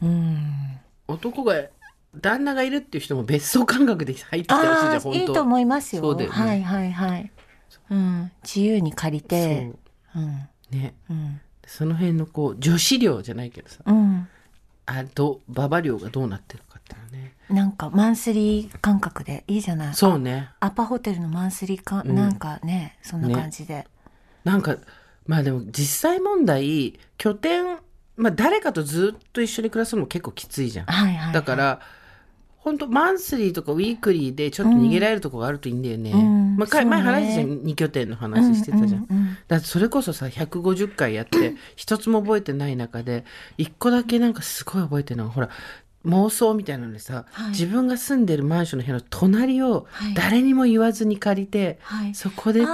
[0.00, 0.06] う。
[0.06, 0.78] うん。
[1.08, 1.54] 男が
[2.14, 6.02] 旦那がいるっていう人も別荘感覚で入ってきてほしいじゃんいいと思いますよ。
[6.02, 6.36] そうだよね。
[6.36, 7.32] はいはいはい。
[7.90, 8.30] うん。
[8.44, 9.72] 自由に借りて、
[10.14, 10.20] う。
[10.20, 10.22] ん。
[10.22, 10.30] そ
[10.70, 10.94] うね。
[11.10, 11.40] うん。
[11.66, 13.78] その辺のこう女子寮じゃないけどさ。
[13.84, 14.28] うん
[14.86, 19.94] あど馬場寮がどうなってるかっていうのねなんかマンスリー感覚でいいじゃない。
[19.94, 23.86] そうねアパホテルのマンスリーか、うんなんかねそんな感じで。
[24.44, 24.76] なんか
[25.26, 27.78] まあでも実際問題拠点
[28.16, 31.34] まあ誰かとずっと一緒に暮らすのも結構きついじゃんはいはいはい。
[31.34, 31.80] だから
[32.60, 36.12] 本当マンスリーとかウィークリーでちょっと逃げられるとこがあるといいんだよね。
[36.12, 39.06] うんまあ、ね前話したじゃん2拠点の話してたじゃん。
[39.10, 43.24] うんうんうんだってそれこそさ150回やって 一つも覚えてない中で
[43.56, 45.48] 一個だけなんかすごい覚えてるのがほら
[46.06, 52.14] 妄想みたいなのでさ、はい自分が住んでるマンションの部屋の隣をはい誰にも言わずに借りて、はい。
[52.14, 52.64] そこで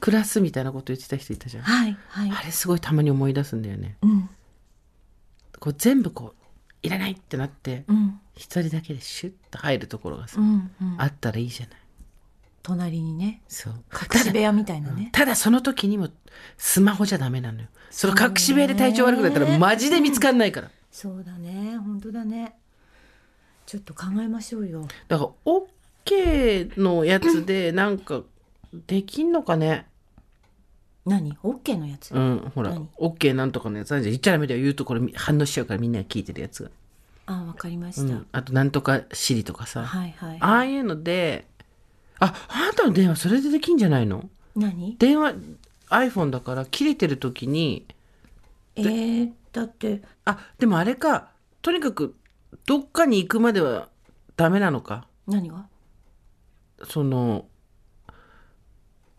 [0.00, 1.64] 暮らすみたいなこと言ってた人いたじゃん。
[1.64, 2.30] はいはい。
[2.30, 3.96] あれすごいたまに思い出すんだよね。
[4.02, 4.30] うん
[5.58, 6.45] こう全部こう
[6.82, 10.40] いらないってなってうん一人だけでシュッと入るところがさ。
[10.98, 11.76] あったらいいじゃない。
[12.62, 13.74] 隣にねそう。
[13.92, 15.10] 隠し部屋みたいなね。
[15.12, 16.08] ただその時にも
[16.58, 17.68] スマホじゃダメなのよ。
[17.90, 20.70] その隠し部屋で体調悪くなったらマジで見つかんないから。
[20.90, 22.54] そうだね本当だね。
[23.66, 24.86] ちょっと考えましょうよ。
[25.08, 28.22] だから OK のやつでなんか
[28.86, 29.86] できんのかね。
[31.06, 31.38] 何？
[31.42, 32.12] オッケーのやつ？
[32.12, 34.12] うん、ほら何？OK なんとかのやつあるじゃん。
[34.12, 34.60] 言っちゃダメだよ。
[34.60, 36.70] 言うとこれ反応しちゃうからみんなが聞いてるやつが。
[37.26, 38.02] あわかりました。
[38.02, 39.84] うん、あとなんとかシリとかさ。
[39.84, 40.38] はいはい。
[40.40, 41.46] ああいうので、
[42.18, 44.28] あ、あなたの電話それでできんじゃないの？
[44.54, 44.96] 何？
[44.98, 45.34] 電話
[45.90, 47.86] iPhone だから切れてる時に
[48.74, 51.28] えー、だってあでもあれか
[51.62, 52.14] とにかく
[52.66, 53.88] どっかに行くまでは
[54.36, 55.06] ダメなのか？
[55.26, 55.66] 何が？
[56.84, 57.46] その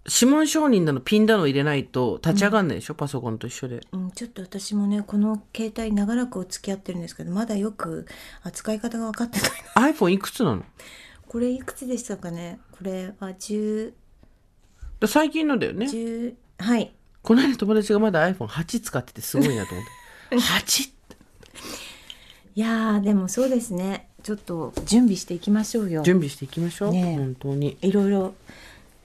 [0.09, 3.81] 指紋承認だのピンだの入れないと立ち上がんないでしょ、パソコンと一緒で。
[3.91, 8.07] うん、ちょっと私もねこの携帯長らくお付き合ってるんですけどまだよく
[8.43, 9.39] 扱い方が分かって
[9.75, 10.63] ない iPhone いくつなの？
[11.27, 12.59] これいくつでしたかね？
[12.71, 13.91] これは10
[14.99, 15.85] だ最近のだよね。
[15.87, 16.93] 10はい。
[17.21, 20.35] この間友達がまだ iPhone8 使っててすごいなと思って。
[20.37, 20.89] 8
[22.55, 24.09] いやーでもそうですね。
[24.23, 26.01] ちょっと準備していきましょうよ。
[26.01, 27.15] 準備していきましょう、ねえ。
[27.17, 27.77] 本当に。
[27.81, 28.33] いろいろ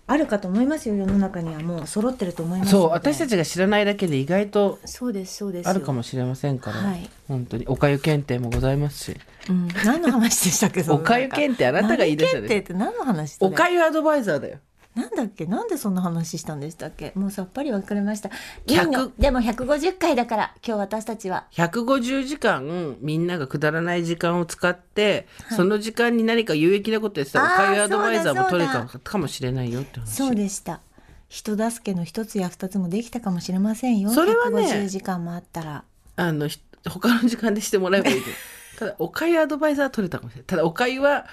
[0.06, 5.70] あるかと思いますよ世の中にはもう揃ってると思いますそう私たちが知らないだけで意外とそうですそうですよ。
[5.70, 7.08] あるかもしれませんから、はい。
[7.28, 7.66] 本当に。
[7.66, 9.16] おかゆ検定もございますし。
[9.48, 14.58] うん、何の話でしたっけおかゆ検定あなたが言い出した何ね検定って何の話それおかゆアドバイザーだよ
[14.94, 15.46] なんだっけ？
[15.46, 17.12] なんでそんな話したんでしたっけ？
[17.14, 18.28] もうさっぱり分かりました。
[18.66, 19.12] いい100の。
[19.18, 21.46] でも150回だから今日私たちは。
[21.52, 25.26] 150時間みんながくだらない時間を使って、
[25.56, 30.06] その時間に何か有益なことやってたらおかゆアドバイザーも取れたかもしれないよって話。
[30.14, 30.80] そうでした。
[31.28, 34.10] 人助けの一つや二つもできたかもしれませんよ。
[34.10, 35.84] それはね150時間もあったら。
[36.16, 38.36] あのひ他の時間でしてもらえばいいけど
[38.78, 40.44] ただおかゆアドバイザーは取れたかもしれない。
[40.46, 41.26] ただおかゆは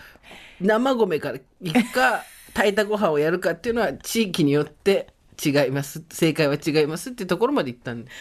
[0.62, 2.24] 生米からいくか
[2.60, 5.08] 炊いたご飯をやるかっていうのは地域によって
[5.44, 6.04] 違います。
[6.12, 8.12] 正解は違いますっていうところまで言ったんで。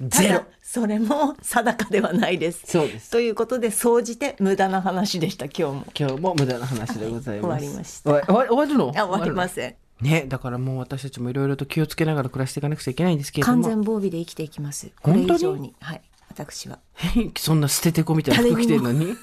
[0.00, 0.34] ゼロ。
[0.34, 2.64] ただそれも定かではないです。
[2.66, 3.12] そうです。
[3.12, 5.86] ということで総じて無駄な話でした今日も。
[5.96, 8.10] 今日も無駄な話でございます、はい終わりました。
[8.10, 9.76] 終わるのあ終わりまるせん。
[10.00, 13.62] ねだからもう私たちもいろいろと気をつけながら暮らしていかなくちゃいけないんですけれども。
[13.62, 14.90] 完全防備で生きていきます。
[15.00, 15.76] これ以上に。
[15.80, 16.02] はい。
[16.28, 16.80] 私は。
[17.36, 19.14] そんな捨ててこみたいな服着てるのに？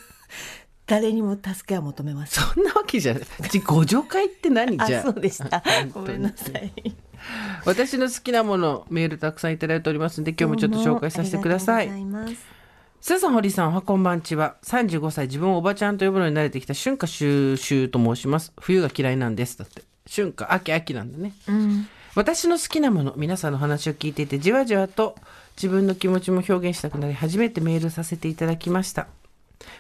[0.88, 6.72] 誰にも助けは求めませんそんなわけじゃないちご助会って何じゃそうでした ごめんなさい
[7.66, 11.90] 私の好きなものメールたくさんいただいておりますので今日もちょっと紹介させてください
[13.02, 14.56] すさん、堀さん、おはこんばんちは。
[14.64, 18.52] 35歳、自分をおばちゃんと呼ぶのに慣れてきた春夏秋秋と申します。
[18.60, 19.60] 冬が嫌いなんです。
[19.60, 19.84] だって。
[20.10, 21.34] 春夏、秋、秋なんだね。
[21.48, 25.16] うん私の好きなもの、皆さんの話を聞いていて、じわじわと
[25.58, 29.08] 自分の気持ちも表現したくなり、初めてメールさせていただきました。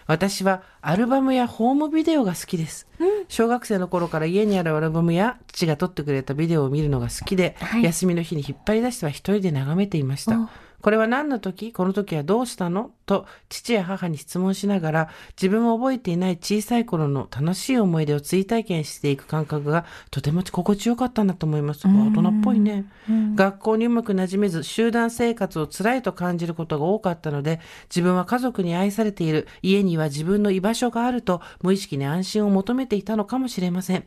[0.08, 2.88] 私はアルバムやホームビデオが好きです。
[3.28, 10.50] 小学生の頃から家にあるアルバムや父が撮ってくれたビデオを見るのが好きで、はい休みの日に引っ張り出しては一人で眺めていましたお。
[10.86, 11.74] これは何の時？
[11.74, 12.92] この時はどうしたの？
[13.08, 21.88] と父や母に質問しながら自分も覚えていない小さい頃の楽しい思い出を追体験していく感覚がとても心地よかったんだと思います。
[21.88, 22.86] 大人っぽいね。
[23.34, 34.06] 学校にうまく馴染めず集団生活を辛いと感じることが多かったので自分は家族に愛されている家には自分の居場所があると無意識に安心を求めていたのかもしれません。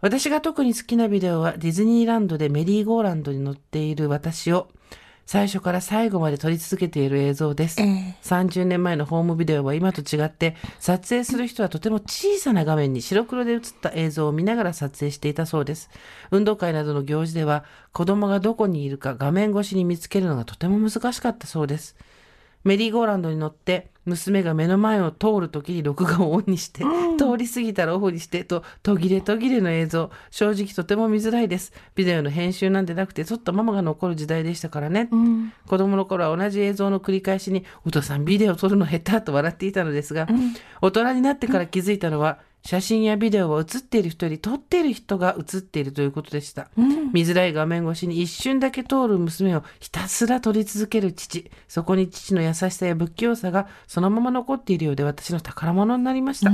[0.00, 4.68] 私が特に好きなビデオはディズニーランドでメリーゴーランドに乗っている私を
[5.26, 7.80] 最初から最後まで撮り続けている映像です。
[7.80, 15.90] ええ30年前のホームビデオは今と違って撮影する人はとても小さな画面に白黒で映った映像を見ながら撮影していたそうです。
[16.30, 21.96] 運動会などの行事では子供がどこにいるか画面越しに見つけるのがとても難しかったそうです。
[22.64, 26.82] メリーゴーランドに乗って娘が目の前を通るときに録画をオンにして、
[27.18, 30.10] 通り過ぎたらオフにしてと途切れ途切れの映像。
[30.30, 31.72] 正直とても見づらいです。
[31.94, 35.52] ビデオの編集なんてなくて撮ったままが残る時代でしたからね、うん。
[35.66, 40.26] 子供の頃は同じ映像の繰り返しに「お父さんビデオ撮るの下手」と笑っていたのですが、
[40.80, 46.68] 大人になってから気づいたのは写真やビデオは写っている人より撮っている人が写っているということでした、
[47.12, 51.50] 見づらい画面越しに一瞬だけ通る娘をひたすら撮り続ける父。
[51.66, 56.52] そこに父の優しさや不器用さがそのまま残っているようで私の宝物になりました、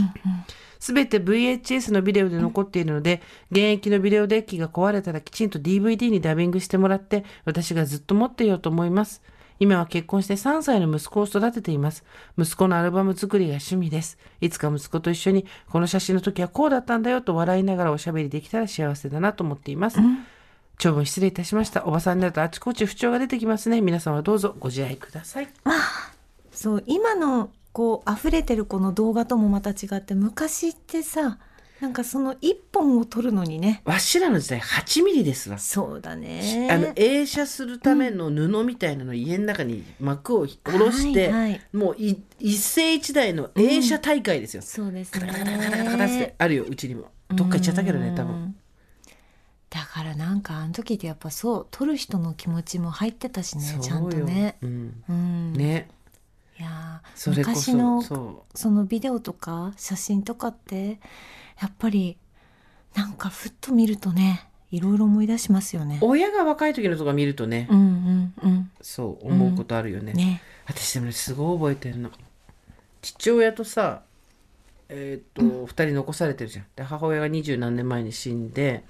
[0.79, 9.21] すべて VHS のビデオで残っているので、現役のビデオデッキが壊れたらきちんと DVD にダビングしてもらって、私がずっと持っていようと思います。
[9.61, 12.05] 今は結婚して3歳の息子を育てています。
[12.39, 14.19] 息子のアルバム作りが趣味です。
[14.41, 19.99] いつか息子と一緒に、この写真の時はこうだったんだよと笑いながらおしゃべりできたら幸せだなと思っています。
[20.79, 21.85] 長文失礼いたしました。
[21.87, 23.81] おばさんになるとあちこち不調が出てきますね。
[23.81, 25.49] 皆さんはどうぞご自愛ください。
[26.53, 31.39] そう今のこう溢れてるこの動画ともまた違って昔ってさ
[31.81, 35.59] なんかその一本を撮るのにねわしらの時代8ミリですわ。
[35.59, 44.63] そうだねあの映写するための布みたいなのを家の中に幕を下ろして、はいはいもうい一世一代の映写大会ですよ。
[44.63, 47.11] そうですねカタカタカタカタカタってあるようちにも。
[47.29, 48.35] どっか行っちゃったけどね多分。
[48.35, 48.57] うん
[49.71, 54.57] だからなんかあの時ってやっぱそう撮る人の気持ちも入ってたしねちゃんとね。
[54.63, 55.89] うん、うん、ね
[56.59, 60.99] いや昔のそそのビデオとか写真とかって
[61.61, 62.17] やっぱり
[62.95, 66.07] なんかふっと見るとねいろいろ思い出しますよねう。
[66.07, 70.13] 親が若い時のとか見るとね、うんうんうんそう思うことあるよね。
[70.13, 70.43] ね。
[70.67, 72.11] 私でもねすごい覚えてるの。
[73.03, 74.03] 父親とさ
[74.91, 76.67] えーっと、二人残されてるじゃん。
[76.77, 78.85] で母親が二十何年前に死んで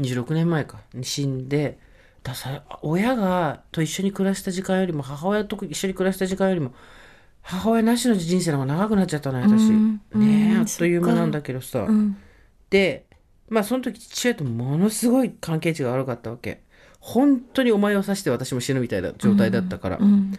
[0.00, 1.78] 26年前かに死んで
[2.22, 6.72] ださ親がと一緒に暮らした時間よりも母親と一緒に暮らした時間よりも
[7.46, 9.68] 母親なしの人生の方が長くなっちゃったのよ私。
[9.68, 9.94] うん。
[10.14, 10.60] ねえうん。
[10.62, 11.80] あっという間なんだけどさ。
[11.80, 12.16] うん。
[12.70, 13.06] で
[13.48, 16.62] まあその時父親とものすごい関係値が悪かったわけ。
[16.98, 19.98] 本当にお前を刺して私も死ぬみたいな状態だったから。
[19.98, 20.32] うん。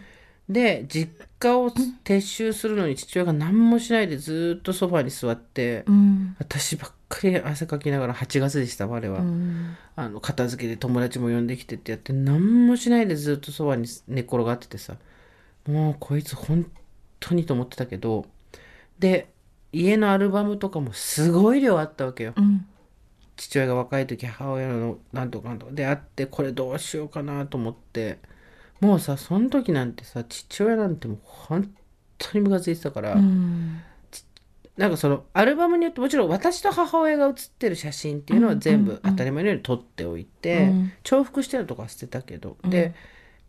[0.50, 6.36] で実家を撤収するのに父親が何もしないでずっとソファに座って、うん。
[6.38, 9.76] 私ばっかり汗かきながら8月でした我は、うん。
[9.96, 14.96] あの片付けで友達も呼んできてってやって何もしないでずっとソファに寝っ転がっててさ。
[15.66, 16.66] もうこいつ本
[17.20, 18.26] 当にと思ってたけど
[18.98, 19.30] で
[19.72, 22.32] 家のアルバムとかもすごい量あったわけよ。
[22.36, 22.66] うん。
[23.36, 25.72] 父親が若い時母親のなんとかなんとか。
[25.72, 28.18] であってこれどうしようかなと思って。
[28.80, 31.70] もうさその時なんてさ父親なんてもう本
[32.16, 33.82] 当にムカついてたから、うん。
[34.76, 40.92] なんかそのアルバムによってもちろん私と母親が写ってる写真っていうのは全部当たり前のように撮っておいて、うん。
[41.04, 42.70] 重複してるとこは捨てたけど、うん。
[42.70, 42.94] で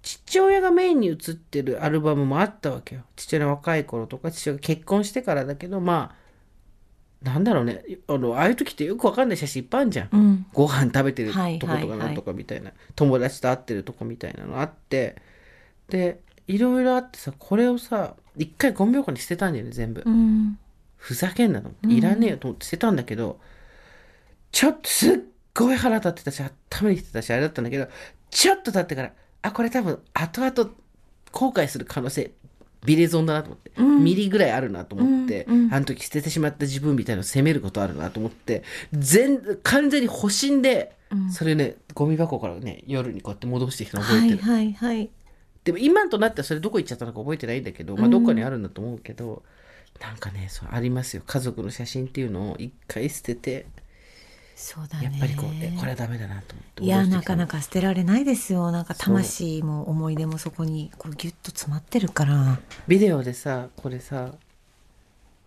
[0.01, 3.01] 父親がメインに写ってるアルバムもあったわけよ。
[3.15, 7.83] 父親の若い頃とか父親が結婚してからだけどまあなんだろうね。
[8.07, 10.09] あのああいう時ってよくわかんない写真いっぱいあるじゃん。
[10.11, 10.45] うん。
[10.53, 15.21] ご飯食べてるはいとことはいはいかなんとかみたいな、友達と会ってるとこみたいなのあって。
[15.89, 20.57] でいろいろあってさこれをさ一回ゴミ箱に捨てたんだよね全部、うん。
[20.95, 23.39] ふざけんなのいらねえよと思って捨てたんだけど、
[24.51, 25.17] ちょっとすっ
[25.53, 27.87] ごい腹立ってたし頭にきてたしあれだったんだけど
[28.29, 30.71] ちょっと経ってからあこれ多分後々
[31.31, 32.31] 後悔する可能性
[32.85, 34.03] ビレゾンだなと思って、うん。
[34.03, 35.73] ミリぐらいあるなと思って、うんうん。
[35.73, 38.63] あの時捨ててしまった自分みたいのを責めることあるなと思って。
[38.93, 41.31] 全完全に保身で、うん。
[41.31, 45.09] それねゴミ箱からね夜にこうやって戻してきたの覚えてる、はいはいはい。
[45.65, 48.11] でも今となってはそれどこ行っちゃったのか覚えてないんだけど、まあ、うん。
[48.11, 49.43] どっかにあるんだと思うけど、
[49.99, 51.23] なんかねそうありますよ。
[51.25, 53.65] 家族の写真っていうのを一回捨てて
[54.61, 55.05] そうだね。
[55.05, 58.71] やっぱりこうえこれはダメだなと思っていやなかなか捨てられないですよ。
[58.71, 62.59] なんか魂も思い出もそこにこうギュッと詰まってるから。
[62.85, 64.33] ビデオでさこれさ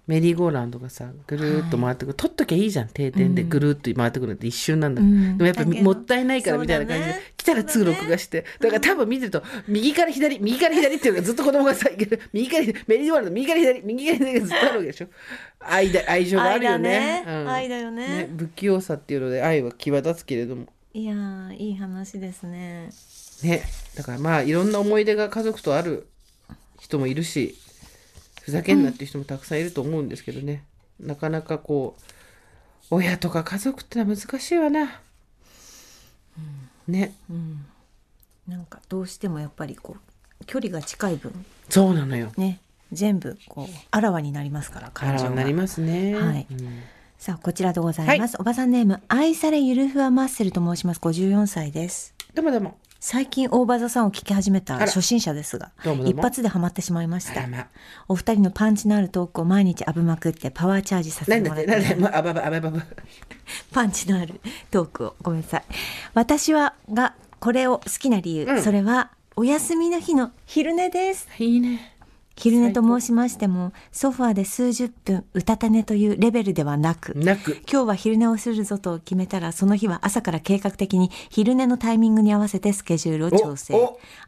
[0.08, 3.44] メリーゴーランドがさぐるーっと回ってくる、撮っときゃいいじゃん定点で。
[3.44, 5.38] ぐるーっと回ってくるのって一瞬なんだ、うん。
[5.38, 7.20] でもやっぱもったいないからみたいな感じで、ね。
[7.36, 8.44] 来たらすぐ録画して。
[8.60, 11.88] だ,、から多分見てると右から左右から左っていうのがずっと子供がさ
[12.32, 15.06] 右から左メリーゴーランド右から左右から左がずっとあるわけでしょ。
[15.60, 17.24] 愛だ愛情があるよね。
[17.24, 20.66] 愛だね愛だよね不器用さっていうので愛は際立つけれども。
[20.94, 22.90] いやーいい話ですね。
[23.44, 23.62] ね。
[23.96, 26.08] だからまあいろんな思い出が家族とある
[26.80, 27.56] 人もいるし
[28.42, 30.64] ふざけんなっていう人もたくさんいると思うんですけどね、
[31.00, 31.96] なかなかこ
[32.90, 35.00] う親とか家族ってのは難しいわな、
[36.88, 37.14] ね。
[37.30, 37.64] うん。
[38.48, 39.96] なんかどうしてもやっぱりこ
[40.40, 41.32] う距離が近い分。
[41.70, 42.32] そうなのよ。
[42.36, 42.60] ね。
[42.92, 45.30] 全部こうあらわになりますからあ感情が。
[45.30, 46.14] らなりますね。
[46.14, 46.46] はい。
[46.50, 46.82] うん。
[47.18, 50.98] さあこちらでございます、おばさんネーム愛されゆるふわマッセルと申します。
[50.98, 52.14] 54歳です。
[52.34, 55.72] どうもどうも最近大場座さんを聞き始めた初心者ですが
[56.06, 57.48] 一発でハマってしまいました。
[57.48, 57.66] ま。
[58.06, 61.96] お二人のパンチのあるトークを毎日浴びまくってパワーチャージさせてもらって。
[63.72, 65.64] パンチのあるトークをごめんなさい。
[66.14, 68.62] 私はがこれを好きな理由、うん。
[68.62, 71.26] それはお休みの日の昼寝です。
[71.40, 71.91] いいね
[72.36, 77.58] 昼寝と申しましてもソファーで数十分うたた寝というレベルではなくなく。
[77.70, 83.74] 今日は昼寝をするぞと決めたらその日は朝から計画的に昼寝のタイミングに合わせてスケジュールを調整。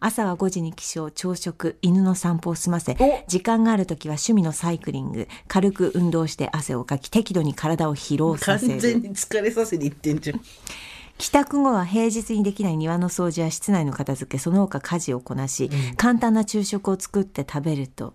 [0.01, 3.25] 朝は5時に起床朝食犬の散歩を済ませお。
[3.29, 8.81] 時間がある時は趣味のサイクリング軽く運動して汗をかき適度に体を疲労さ完せる。
[8.81, 10.41] 全に疲れさせにいってんじゃん
[11.19, 18.15] 帰宅後は平日にできない庭の掃除や室内の片付けその他家事をこなし、簡単な昼食を作って食べると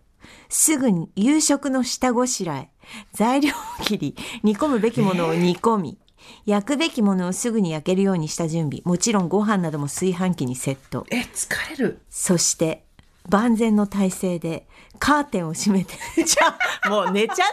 [0.49, 2.69] すぐに夕食の下ごしらえ
[3.13, 5.97] 材料を切り煮込むべきものを煮込み、
[6.45, 11.05] 焼くべきものをすぐに焼けるようにした準備もちろんご飯なども炊飯器にセット。
[11.11, 12.01] え疲れる。
[12.09, 12.83] そして
[13.29, 17.47] 万全の体勢でカーテンを閉めて じゃあもう寝ちゃった方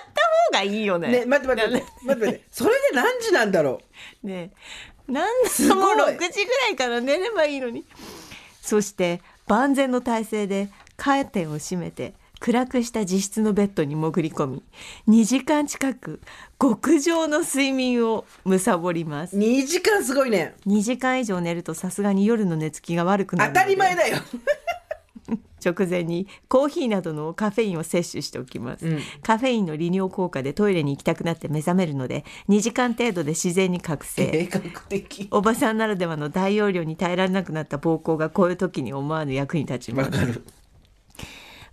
[0.54, 1.08] がいいよね。
[1.08, 3.80] ね待って待って待って待ってそれで何時なんだろ
[4.22, 4.32] ね。
[4.32, 7.84] えなんでもうごい6時ぐらいから寝ればいいのに。
[8.62, 14.62] そして万全の体勢でカーテンを閉めて暗くした自室のベッドに潜り込み
[15.08, 16.20] 2時間近く
[16.60, 19.36] 極上の睡眠を貪ります。
[19.36, 20.54] う2時間すごいね。
[20.66, 24.18] 2時間以上寝るとさすがに夜の寝つきが悪くなる当たり前だよ
[25.66, 29.00] 直前にコーヒーなどのカフェインを摂取しておきます、うん。
[29.22, 34.48] カフェインの利尿効果でトイレに行きたくなって目覚めるので2時間程度で自然に覚醒。
[35.30, 40.42] おばさんならではの大容量に耐えられなくなった膀胱がこういう時に思わぬ役に立ちます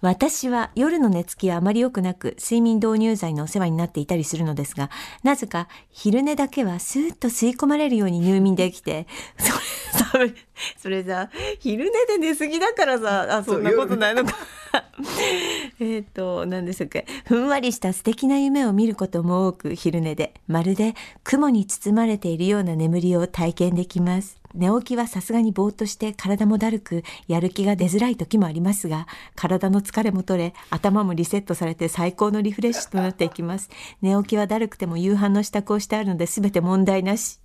[0.03, 4.89] 私は夜の寝つきはあまり良くなく睡眠導入剤のお世話になっていたりするのですが
[5.23, 9.07] なぜか昼寝だけはスーッと吸い込まれるように入眠できて
[9.39, 10.35] それさ
[10.77, 14.33] それさ昼寝で寝すぎだからさあそんなことないのか。
[15.79, 17.05] えっと何でしたっけ？
[17.25, 33.69] ふんわりした素敵な夢を見ることも多く昼寝でまるで雲に包まれているような眠りを体験できます寝起きはさすがにぼーっとして体もだるくやる気が出づらい時もありますが体の疲れも取れ頭もリセットされて最高のリフレッシュとなっていきます。
[34.01, 37.39] 寝起きはだるくても夕飯の支度をしてあるので全て問題なし。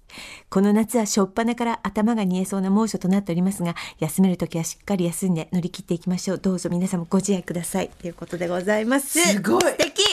[0.48, 6.38] この夏は初っ端から頭が煮えそうな猛暑となっておりますが休める時はしっかり休んで乗り切っていきましょう。
[6.38, 7.90] どうぞ皆様ご自愛ください。
[8.00, 9.20] ということでございます。
[9.20, 9.60] すごい。
[9.60, 10.07] 素敵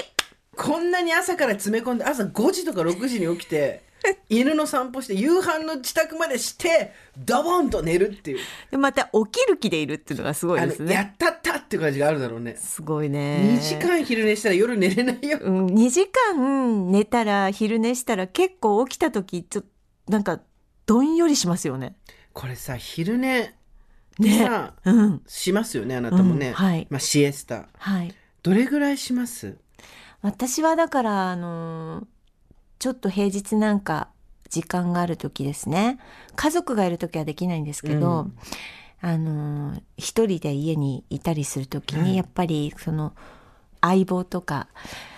[0.57, 3.83] こんなに朝から詰め込んで朝5時とか6時に起きて
[4.29, 8.39] 犬の散歩して夕飯の支度までしてドボンと寝るっていう。
[8.71, 10.85] でまた起きる気でいるっていうのがすごいあですね。
[10.85, 12.55] のやったったっていう感じがあるだろうね。
[12.55, 13.57] すごいね。
[13.59, 15.39] 2時間昼寝したら夜寝れないよ。
[15.41, 19.63] うん、2時間寝たら昼寝したら結構起きた時ちょっ
[20.05, 20.41] となんか
[20.85, 21.95] どんよりしますよね。
[22.33, 23.55] これさ昼寝
[24.19, 25.21] ねさ、うん。
[25.27, 26.87] しますよねあなたもね、うんはい。
[26.89, 27.67] まあ、シエスタ。
[27.77, 28.13] はい。
[28.43, 29.57] どれぐらいします？
[30.25, 32.05] 私はだからあのー
[32.79, 34.09] ちょっと平日なんか
[34.49, 35.99] 時間がある時ですね。
[36.35, 38.37] 家族がいる時はできないんですけど、うん。
[39.01, 43.13] あのー一人で家にいたりする時はいにやっぱりその
[43.81, 44.67] 相棒とか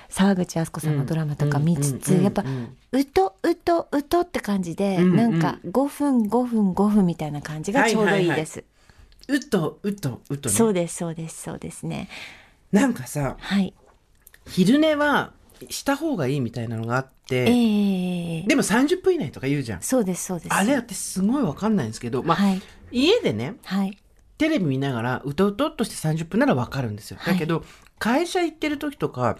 [0.09, 2.23] 沢口靖子さんのドラマとか見つつ、うん。
[2.23, 2.43] やっぱ
[2.91, 8.65] うとうとうとって感じで、うんなんか5分5分5分みたいな感じがちょうどいいです。
[9.29, 10.55] うとうとうとね。
[10.55, 12.09] そうですそうですそうですね。
[12.73, 13.73] なんかさはい
[14.49, 15.33] 昼寝は
[15.69, 18.43] した方がいいみたいなのがあって、ええ。
[18.47, 19.81] でも30分以内とか言うじゃん。
[19.81, 20.53] そうですそうです。
[20.53, 22.61] あれ私すごいわかんないんですけど、まあはい。
[22.91, 23.97] 家でねはい。
[24.37, 27.17] テレビ見ながらうとうとっとして30分ならわかるんですよ。
[27.19, 27.33] はい。
[27.33, 27.63] だけど、
[27.97, 29.39] 会社行ってる時とか、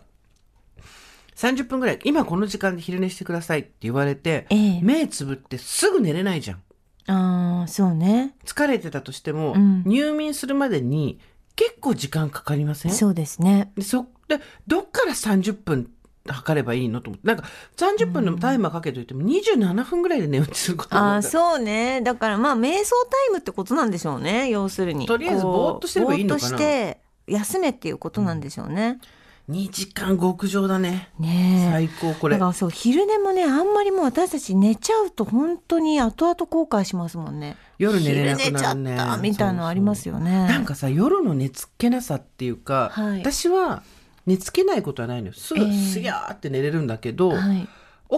[1.36, 4.82] 30分ぐらい、今この時間で昼寝してくださいって言われて、ええ。
[4.82, 6.64] 目つぶってすぐ寝れないじゃん。
[7.10, 8.34] ああそうね。
[8.44, 9.84] 疲れてたとしても、うん。
[9.86, 11.20] 入眠するまでに
[11.56, 12.92] 結構時間かかりません？
[12.92, 13.72] そうですね。
[13.76, 15.90] でそでどっから30分
[16.28, 17.28] 測ればいいのと思って。
[17.28, 17.46] なんか
[17.78, 22.02] 30分のタイマーかけといても27分ぐらいで寝落ちすることあそうね。
[22.02, 24.50] だからまあ瞑想タイムってことなんでしょうね。
[24.50, 25.06] 要するに。
[25.06, 26.50] とりあえずぼーっとしてればいいのかな。
[26.50, 29.00] ぼーっとして休めっていうことなんでしょうね、
[29.50, 31.10] 2時間極上だね。
[31.20, 31.72] ねえ。
[31.72, 32.36] 最高これ。
[32.36, 37.56] だからそう昼寝もねあんまりもう私たち寝ちゃうと本当に後々後悔しますもんね。
[37.78, 38.96] 夜寝れなくなるね。
[38.96, 40.48] ったみたいなのありますよね。
[40.48, 43.20] なんかさ夜の寝つけなさっていうか、はい。
[43.20, 43.84] 私は
[44.28, 45.34] 寝つけないことはないのよ。
[45.34, 45.74] すぐええ。
[45.74, 47.68] すぎゃーって寝れるんだけど、はい。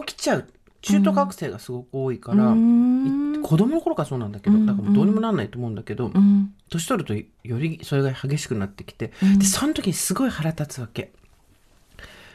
[0.05, 0.47] 起きちゃう。
[0.82, 3.36] 中途覚醒がすごく多いから、うーん。
[3.38, 4.66] い子供の頃からそうなんだけど、うん。
[4.66, 6.53] だからもうどうにもなんないと思うんだけど、うん。
[6.70, 7.14] 年取ると
[7.47, 9.39] よりそれが激しくなってきて、うん。
[9.39, 11.12] でその時にすごい腹立つわけ。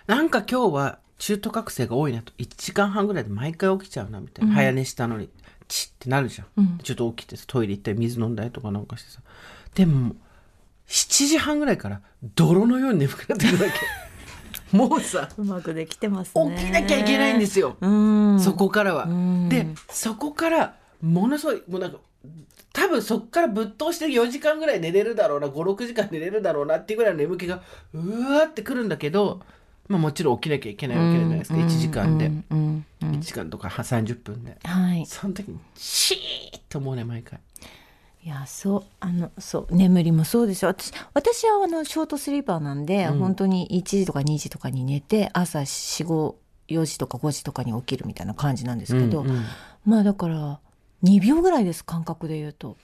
[0.07, 2.33] なんか今日は中途覚醒が多いなと。
[2.39, 4.55] 1時間半ぐらいで毎回起きちゃうなみたいな、うん。
[4.55, 5.31] 早寝したのに
[5.67, 6.79] チッってなるじゃん、うん。
[6.79, 9.21] ちょっと起きてさトイレ行ったり水飲んだりとかなんかしてさ。
[9.75, 10.15] でも
[10.89, 12.01] 7時半ぐらいから
[12.35, 13.79] 泥のように眠くなってくるわけ。
[14.77, 18.41] もうさうまくできてます起ねきなきゃいけないんですよ、うん。
[18.41, 19.05] そこからは。
[19.05, 19.49] うん。
[19.49, 21.99] でそこからものすごいもうなんか
[22.73, 27.63] 多分そこからぶっ通して4時間ぐらい寝れるだろうな56時間寝れるだろうなっていうぐらいの眠気が
[27.93, 29.41] うわーってくるんだけど、
[29.87, 32.45] まあ、もちろん起きなきゃいけないわけじゃないですか、1時間で、うん。
[32.51, 32.87] うん。
[33.03, 33.11] うん。
[33.13, 34.57] 1時間とか30分で。
[34.65, 35.07] はい。
[35.07, 37.39] その時にシーッと思うね毎回
[38.25, 40.71] いやそうあのそう眠りもそうですよ。
[40.71, 43.19] 私私はあのショートスリーパーなんで、うん。
[43.19, 46.35] 本当に1時とか2時とかに寝て朝45
[46.69, 49.45] 4時とか5時とかに起きるみたいな感じなんですけど、うんうん。
[49.85, 50.59] まあだから
[51.03, 52.73] 2秒ぐらいです感覚で言うと。
[52.73, 52.77] っ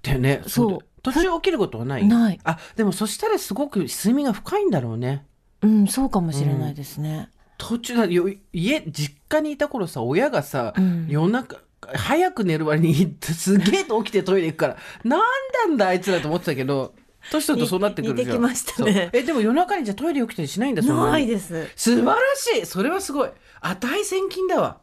[0.00, 0.42] てね。
[0.46, 0.78] そう。
[1.02, 2.08] 途中起きることはない？
[2.08, 2.40] ない。
[2.42, 5.26] あでもそしたらすごく睡眠が深いんだろうね。
[5.60, 7.28] うんそうかもしれないですね、
[7.58, 11.06] 途中だよ家実家にいた頃さ親がさ、うん。
[11.10, 11.58] 夜中
[11.94, 14.76] 早く寝る割にすげえと起きてトイレ行くから。
[15.04, 15.20] なん
[15.68, 16.94] なんだあいつらと思ってたけど。
[17.30, 18.26] 年取るとそうなってくるじゃん。
[18.28, 19.10] 似てきましたね。
[19.12, 21.28] えでも夜中にじゃあトイレ起きたりしないんだそんないに？
[21.28, 22.66] です、素晴らしい。
[22.66, 23.30] それはすごい。
[23.60, 24.80] 値千金だわ。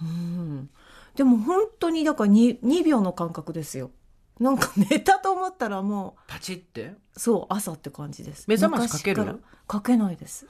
[0.00, 0.70] うん、
[1.16, 3.90] でも本当にだから 2, 2秒の感覚ですよ。
[4.38, 6.82] なんか寝たと思ったらもパチって？
[6.84, 8.44] うそう朝って感じです。
[8.46, 9.24] 目覚ましかける？
[9.24, 10.46] 昔かけないです。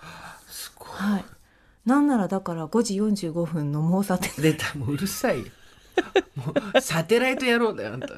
[0.49, 1.25] すごはい。
[1.87, 4.75] なんならだから5時45分の猛査点い出た。
[4.79, 5.47] もううるさいよ
[6.37, 8.09] もうサテライト野郎だよあんた。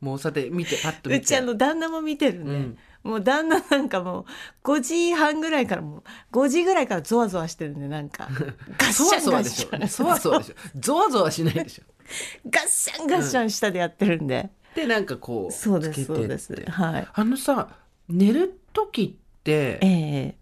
[0.00, 1.22] もうさて見てパッと見て。
[1.22, 2.78] うちあの旦那も見てるんで、うん。
[3.02, 4.24] もう旦那なんかもう
[4.64, 6.02] 5時半ぐらいからもう
[6.32, 8.28] 5時ぐらいからゾワゾワしてるんでなんか。
[8.78, 9.84] ガッシャンガッシャン。
[9.84, 10.54] ょそわそわでしょ。
[10.76, 11.84] ゾワゾワしないでしょ。
[12.48, 16.54] ガッシャンガッシャン下でやってるんで、でなんかこうそうですそうです。
[16.68, 17.08] はい。
[17.12, 17.68] あのさ
[18.08, 20.34] 寝る時ってええ。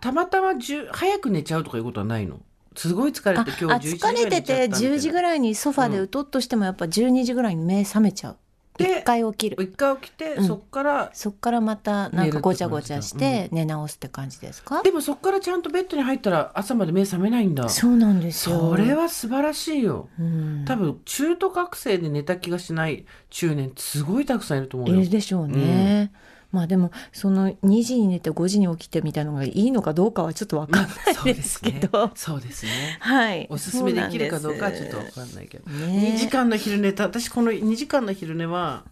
[0.00, 2.40] たまたまじゅ早く寝ちゃうとかいうことはないの？
[2.76, 8.36] すごい疲れあて今日11時ぐらい疲れてて10時ぐいらいにソファーでうとっとしてもやっぱ12時ぐらいに目覚めちゃう。
[8.78, 9.62] で一回起きる。
[9.62, 10.46] 一回起きて、うん。
[10.46, 17.68] そっからそっからまたなんかごちゃごちゃして寝直すって感じですか、でもそっからちゃんとベッドに入ったら朝まで目覚めないんだ。
[17.68, 18.58] そうなんですよ。
[18.58, 20.08] それは素晴らしいよ。
[20.18, 20.64] うん。
[20.66, 26.10] 多分中途覚醒で寝た気がしない中年すごいたくさんいると思ういよるでしょうね、
[26.52, 30.90] まあでもその2時に寝て5時に起きてみたいなのがいいのかどうかはちょっと分かんな
[31.30, 32.98] いですけど、そうですね。
[33.00, 33.46] はい。
[33.50, 38.84] おすすめできるかどうかはちょっと分かんないけど、ね2時間の昼寝と私この2時間の昼寝は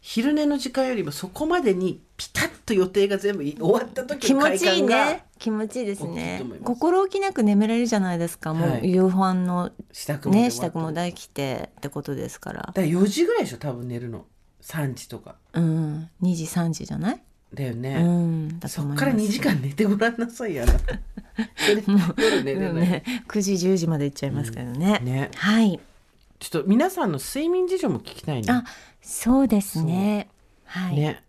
[0.00, 5.24] 昼寝の時間よりもそこまでにピタッと予定が全部い終わった時の快気持ちいいね。
[5.38, 6.42] 気持ちいいですね。
[6.62, 8.54] 心置きなく眠れるじゃないですか。
[8.54, 8.82] もはい。
[8.82, 12.60] う夕飯の支度ね支度もできてってことですから。
[12.60, 14.26] だから4時ぐらいでしょ多分寝るの
[14.66, 15.36] 3時とか。
[15.52, 16.10] うん。
[16.22, 17.14] 2時3時じゃない、
[17.52, 20.64] うだよね、んだとそっから2時間寝てごらんなさいよ。
[20.64, 25.30] あな夜寝れない、ね、9時10時まで行っちゃいますけどね、ね。
[25.36, 25.78] はい。
[26.38, 28.52] ちょっと皆さんの睡眠事情も聞きたいね。
[28.52, 28.64] あ
[29.00, 30.28] そうですね。
[30.64, 31.22] はい、ね。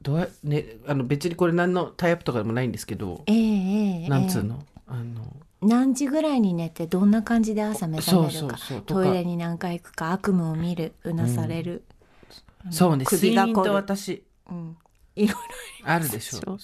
[0.00, 4.62] どうやねあの別にこれ何のタイアップとかでもないんですけど、ええええなんつうの？
[4.86, 5.34] あの。
[5.62, 8.58] 何時ぐらいに寝てどんな感じで朝目覚めるか。
[8.84, 11.93] トイレに何回行くか悪夢を見るうなされる、あの
[12.70, 14.24] そうね首が凝る、私。
[14.50, 14.76] うん、
[15.16, 15.36] いろい
[15.84, 16.58] あるでしょそう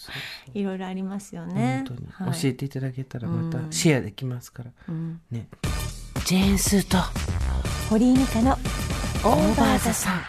[0.55, 1.85] いろいろありますよね。
[1.89, 2.41] 本当に、はい。
[2.41, 3.51] 教えていただけたらまうん。
[3.51, 5.49] たシェアできますから、うん、ね。
[6.25, 6.99] ジェーンスーと
[7.89, 10.21] 堀井美香のオーバーザさん。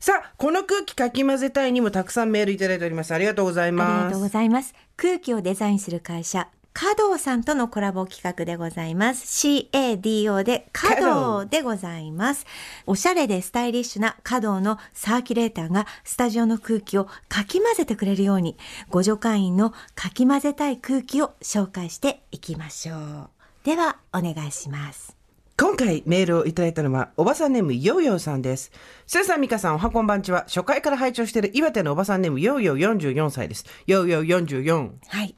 [0.00, 3.14] さあ、この空気かき混ぜたいにもたくさんメールいただいております。
[3.14, 4.04] ありがとうございあります。
[4.06, 4.74] がとうございます。
[4.96, 9.46] 空気をデザインする会社、カドーさんとのコラボ企画でございます。
[9.46, 12.46] CADO でカドーでございます。
[12.86, 18.56] おしゃれでスタイリッシュなカドーのサーキュレーターがスタジオの空気をかき混ぜてくれるように、
[18.88, 23.30] ご助会員のかき混ぜたい空気を紹介していきましょう。
[23.64, 25.16] では、お願いします。
[25.58, 28.72] 今回メールをいただいたのは、おばさんネームヨーヨーさんです。
[29.06, 30.44] スーさん、ミカさん、おはこんばんちは。
[30.48, 33.66] 初回から拝聴している岩手のおばさんネームヨーヨー44歳です。
[33.86, 34.90] ヨーヨー44。
[35.08, 35.36] はい。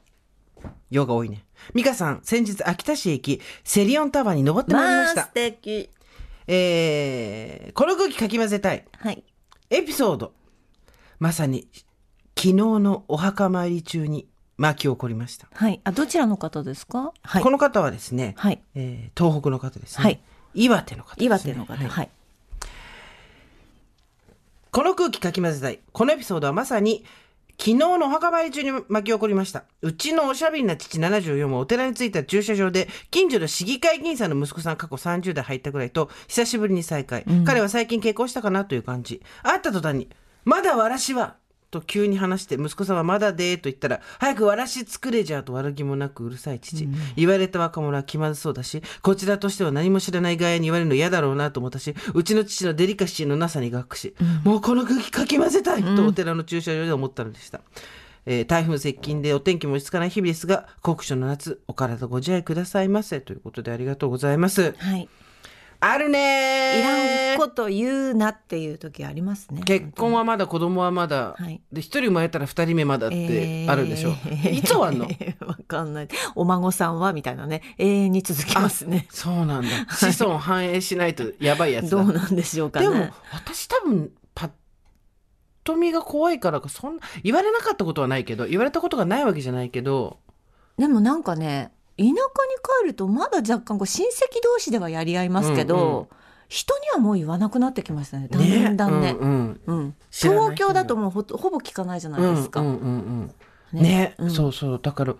[0.89, 1.45] ヨーが多いね。
[1.73, 5.23] ミカさん、先日秋田市駅、セリオンタワーに登ってまいりました。
[5.23, 5.89] 敵。
[6.47, 8.85] えー、この空気かき混ぜたい。
[8.99, 9.23] はい。
[9.69, 10.33] エピソード。
[11.19, 11.67] まさに、
[12.37, 15.47] 昨日のお墓参り中に巻き起こりました。
[15.53, 15.81] はい。
[15.83, 17.13] あ、どちらの方ですか？
[17.23, 17.49] はいこ。
[17.49, 18.61] の方はですね、はい。
[18.75, 20.03] えー東北の方ですね。
[20.03, 20.21] はい
[20.53, 21.25] 岩手の方です、ね。
[21.25, 21.75] 岩手の方。
[21.75, 22.09] はいはい。
[24.71, 25.79] この空気かき混ぜたい。
[25.91, 27.03] このエピソードはまさに、
[27.57, 29.63] 昨日の墓参り中に巻き起こりました。
[29.81, 37.25] うちのおしゃべりな父74もお寺に着いた駐車場で、近所の市議会議員さんの息子さん過去30代入ったぐらいと、久しぶりに再会。
[37.45, 39.21] 彼は最近結婚したかなという感じ。
[39.43, 40.09] 会った途端に、
[40.43, 41.37] まだわらしは
[41.79, 46.87] と急に話して、息子さんはまだでーと言ったら、早くわらし作れじゃと悪気もなくうるさい父。
[47.15, 57.61] 言われた若者は気まずそうだし、こちらとしては何も知らない外野に言われるの嫌だろうなと思ったし、うちの父のデリカシーのなさにがっくし、もうこの空気かき混ぜたいとお寺の駐車場で思ったのでした。
[58.25, 63.21] えー台風接近でお天気も落ち着かない日々ですが、酷暑の夏、お体ご自愛くださいませ。
[63.21, 64.73] ということでありがとうございます。
[64.77, 65.07] はい。
[65.79, 69.61] あるねこと言うなっていう時ありますね。
[69.63, 75.05] 結婚はまだ子供はまだ、はいで一人生まれたら二人目まだってあるでしょ、えーいつ終わんの？
[75.47, 76.07] わかんない。
[76.35, 79.07] お孫さんはみたいなね、永遠に続きますね。
[79.09, 82.87] そうなんだ子孫繁栄しないとやばいやつだどうなんでしょうかね。
[82.89, 84.49] でも私多分パッ
[85.63, 90.19] と見が怖いからかそんな言われなかったことはないけど言われたことがないわけじゃないけど
[90.77, 92.15] でもなんかね、田舎に
[92.83, 94.11] 帰るとまだ若干こう親戚
[94.43, 96.07] 同士ではやり合いますけど、うんうん
[96.47, 98.27] 人にはもう言わなくなってきましたね。
[98.27, 99.15] だんだんね。
[99.19, 99.77] うんうん。
[99.77, 99.95] うん。
[100.11, 102.61] 東京だともうほほぼ聞かないじゃないですか。
[102.61, 103.33] うんうんうん。
[103.73, 104.15] うんね。
[104.17, 104.79] うんそうそう。
[104.81, 105.15] だから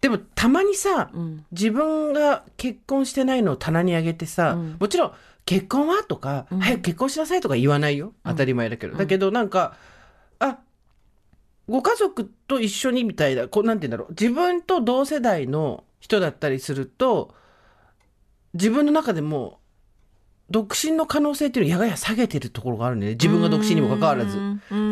[0.00, 1.44] でもたまにさ、うん。
[1.52, 4.76] 自分が結婚してないのを棚にあげてさ、うん。
[4.78, 5.12] もちろん
[5.44, 6.60] 結婚はとか、うん。
[6.60, 8.12] 早く結婚しなさいとか言わないよ。
[8.24, 9.74] 当たり前だけど、だけどなんか
[10.38, 10.58] あ
[11.68, 14.10] ご家族と一緒にみたいなこうなんて言うんだろう。
[14.10, 17.34] 自分と同世代の人だったりすると
[18.54, 19.59] 自分の中でも
[20.50, 23.14] 独身の可能性っていうのをやがや下げてるところがあるんだよね。
[23.14, 24.38] 自分が独身にもかかわらず。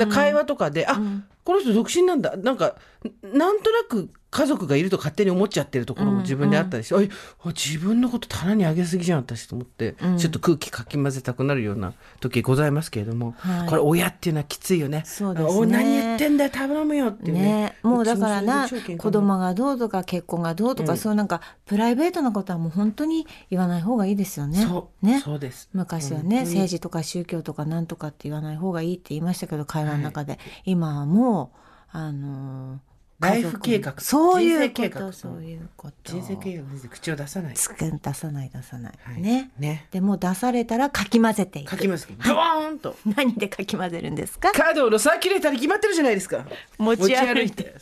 [0.09, 1.24] 会話とかで、あ、うん。
[1.44, 2.36] この人独身なんだ。
[2.36, 2.76] なんか
[3.22, 7.09] なんとなく家族がいると勝手に思っちゃってるところも自分であったりして、あい
[7.45, 10.18] あ自分のこと棚にあげすぎじゃん私と思って、うん。
[10.18, 13.68] ちょっと空気かき混ぜたくなるような時ございますけれども、はい。
[13.68, 15.03] これ親っていうのはきついよね。
[15.07, 15.51] そうですね。
[15.51, 17.29] お何言ってんだよ頼むよって。
[17.29, 20.99] いうねね、もうだからな子供がどうとか結婚がどうとか、うん。
[20.99, 24.59] そういうなんかプライベートなことはもう本当に言わない方がいいですよね。
[24.59, 25.20] そう、ね。
[25.20, 25.70] そうです。
[25.72, 31.53] 昔はね政治とか宗教とかなんとかって言わない方がいいって言いましたけど会話の中で、今はも
[31.95, 32.79] うあのー
[33.21, 36.12] ライフ計画そういうことそういうこと。
[36.12, 37.55] 人生計画で口を出さない。
[37.55, 39.21] つくん出さない出さない、はい。
[39.21, 39.51] ね。
[39.59, 39.87] ね。
[39.91, 41.71] でもう出されたらかき混ぜていく。
[41.71, 42.97] かき混ぜて、ドーンと。
[43.16, 44.53] 何でかき混ぜるんですか？
[44.53, 46.47] カードのサーキュレーターに決まってるじゃないですか。
[46.79, 47.75] 持ち歩いて。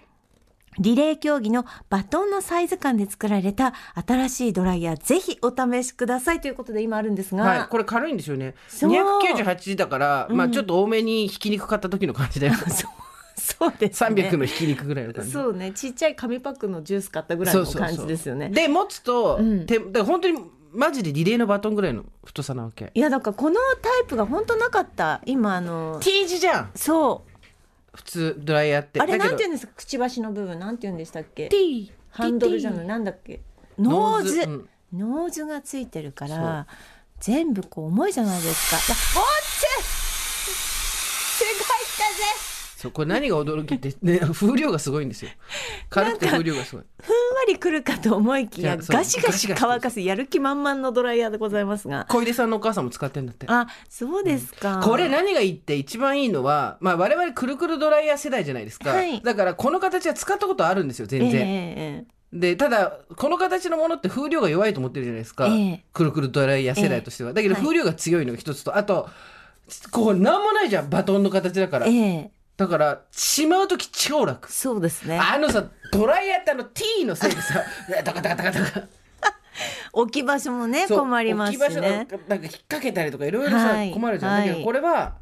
[0.78, 3.74] リレー競技のバトンのサイズ感で作られた
[4.06, 6.40] 新しいドライヤー、ぜひお試しください。
[6.40, 7.68] ということで今あるんですが、はい。
[7.68, 8.54] これ軽いんですよね。
[8.68, 8.90] そう。
[8.90, 10.52] 298だから、まあうん。
[10.52, 12.54] ちょっと多めにひき肉買った時の感じだよ。
[12.54, 13.01] そう
[13.42, 14.22] そうですね。
[14.22, 15.32] 300のひき肉ぐらいの感じ。
[15.32, 15.72] そうね。
[15.72, 18.50] ちっちゃい紙パックのジュース買ったぐらいの感じですよね。
[18.50, 19.66] で持つと、うん。
[19.66, 20.38] てだから本当に
[20.72, 22.92] マジでリレーのバトンぐらいの太さなわけ。
[22.94, 25.20] いやだからこのタイプが本当なかった。
[25.26, 26.70] 今あの T 字じゃん。
[26.76, 27.32] そう。
[27.96, 29.00] 普通ドライヤーって。
[29.00, 29.72] あれなんて言うんですか？
[29.76, 30.58] くちばしの部分。
[30.58, 32.86] なんて言うんでしたっけ？T ハンドルじゃない？
[32.86, 33.40] なんだっけ？
[33.78, 34.40] ノーズ。
[34.40, 34.68] うん。
[34.94, 36.66] ノーズがついてるから
[37.18, 38.76] 全部こう重いじゃないですか。
[38.76, 38.82] だ
[39.20, 39.26] おっ
[39.80, 39.82] ち！
[39.82, 42.51] すごい
[42.82, 45.30] そうこれ何が驚きって、 ね、風量がすごいんですよ。
[45.88, 46.84] 軽くて風量がすごい。
[47.00, 52.06] 風ふんわりくるかと思いきやガシガシ乾かすやる気満々のドライヤーでございますが。
[52.08, 53.46] 小出さんのお母さんも使ってんだって。
[53.48, 59.20] あそうですか、これ何がいいって一番いいのは、まあ、我々くるくるドライヤー世代じゃないですか、はい。
[59.20, 65.84] だからこの形は使ったことあるんですよ全然、ええでただこの形のものって風量が弱いと思ってるじゃないですか、ええ。
[65.92, 68.76] くるくるドライヤー世代としては、だけどはい風量が強いのが一つと。
[68.76, 69.08] あと
[69.90, 70.90] こうなんもないじゃん。
[70.90, 72.30] バトンの形だから、ええ
[72.62, 74.52] だからしまう時超楽。
[74.52, 75.18] そうですね。
[75.18, 77.64] あのさドライヤーってあの T のせいでさ
[78.04, 78.82] ダカダカダカダカ。
[79.92, 84.64] 置き場所もね困りますし置き場所なんか引っ掛けたりとかいろいろさ、はい困るじゃん、だけどはい。
[84.64, 85.14] これは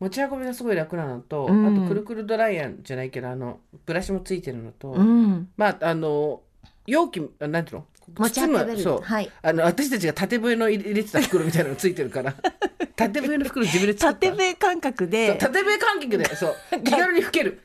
[0.00, 1.66] 持ち運びがすごい楽なのと、うん。
[1.66, 5.48] あとくるくるドライヤーじゃないけどあのブラシもついてるのと、うん。
[5.56, 6.42] まああの
[6.86, 7.86] 容器あなんていうの？
[8.16, 8.78] 持ち運べる。
[8.78, 9.30] そう、はい。
[9.42, 12.34] あの私たちが縦笛の入れてた袋みたいなのついてるから。
[12.96, 14.26] 縦笛の袋自分で作った。
[14.26, 15.36] 縦笛感覚で。
[15.36, 16.56] 縦笛観客でそう。
[16.84, 17.60] 気軽に吹ける。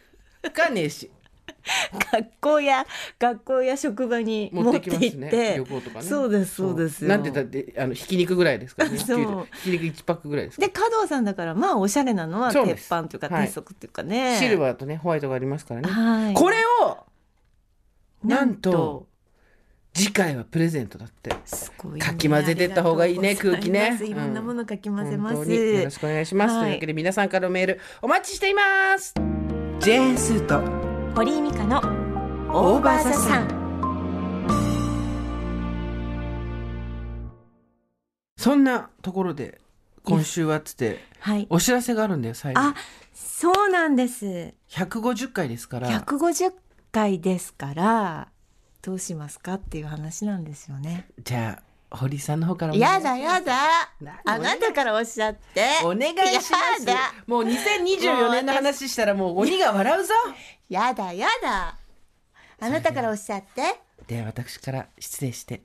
[0.53, 1.11] かねえし。
[2.11, 2.85] 学校や
[3.19, 5.19] 学校や職場に持っててきますね。
[5.19, 5.55] 行って。
[5.57, 6.05] 旅行とかね。
[6.05, 6.75] そうですそう。
[6.77, 7.09] ですよ。
[7.09, 8.97] なんて言ったってあのひき肉ぐらいですからね。
[8.97, 9.47] そう。
[9.63, 13.45] ひき肉1パックぐらいですで加藤さんだからまあおしゃれなのは鉄板というかはい。
[13.47, 16.33] 鉄則っていうかね、シルバーとねホワイトがありますからね、はい。
[16.33, 17.05] これを
[18.23, 19.07] なんと
[19.97, 21.35] 次回はプレゼントだって。
[21.43, 21.99] すごいね。
[21.99, 23.99] かき混ぜてった方がいいね空気ね。
[24.03, 26.61] いろんなものかき混ぜます、本当によろしくお願いします、はい。
[26.61, 28.61] というわけで皆さんからのメールお待ちしていま
[28.99, 29.15] す。
[29.79, 30.61] ジェーンスーと
[31.15, 31.77] 堀井美香の
[32.53, 33.47] オーバーザさん。
[38.37, 39.59] そんなところで
[40.03, 41.47] 今週はっつってはい。
[41.49, 42.75] お知らせがあるんだよ最後あ
[43.13, 44.53] そうなんです。
[44.69, 45.89] 150回ですから。
[45.89, 46.53] 150
[46.91, 48.27] 回ですから
[48.81, 51.07] どうしますかっていう話なんですよね。
[51.23, 51.63] じゃあ
[51.97, 53.91] 堀さんの方からやだやだ。
[54.01, 54.19] 何？
[54.25, 55.65] あなたからおっしゃって。
[55.83, 56.85] お願いします。
[57.25, 60.13] もう2024年の話したらもう鬼が笑うぞ。
[60.69, 61.77] やだやだ。
[62.59, 63.79] あなたからおっしゃって。
[64.07, 65.61] では私から失礼して。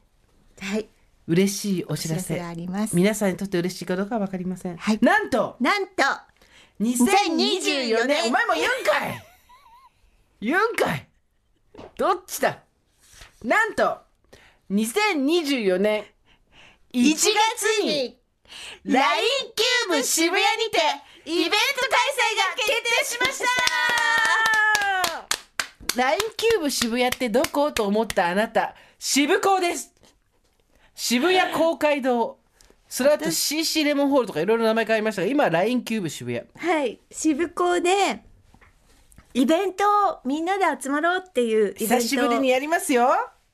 [0.61, 0.89] はい。
[1.29, 2.97] 嬉しいおお知らせがあります。
[2.97, 4.99] 皆さんにとって嬉しいかどうかは分かりません、はい。
[5.01, 5.57] なんと！
[5.61, 6.03] なんと
[6.81, 8.27] ！2024年。
[8.27, 9.25] お前も言うんかい
[10.41, 11.07] 言うんかい
[11.97, 12.59] どっちだ？
[13.45, 13.99] なんと
[14.71, 16.05] 2024年
[16.95, 18.17] 1月に
[18.85, 19.25] LINE
[19.57, 20.79] キューブ渋谷にて
[21.25, 21.59] イベント開
[22.15, 23.39] 催が決定しまし
[25.97, 26.03] た。
[26.03, 28.77] LINE キューブ渋谷ってどこと思ったあなた。
[28.99, 29.93] 渋公です。
[30.95, 32.39] 渋谷公会堂。
[32.89, 36.47] その後 CC レモンホールとかいろいろ名前変わりましたが今は LINE キューブ渋谷。
[36.57, 37.01] はい。
[37.11, 38.23] 渋港で
[39.35, 43.09] イベントをみんなで集まろうっていうイベントを久しぶりにやりますよ。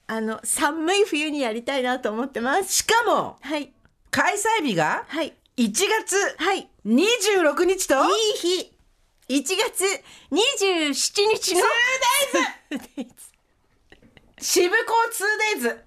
[0.06, 2.72] あの寒い冬にやりたいなと思ってます。
[2.72, 3.72] しかもはい。
[4.10, 5.34] 開催日がはい。
[5.56, 6.68] 1月はい。
[6.86, 8.72] 26日といい日。
[9.28, 9.84] 1月
[10.32, 11.60] 27日の
[12.70, 13.06] 2days
[14.40, 14.94] 渋港
[15.60, 15.78] 2days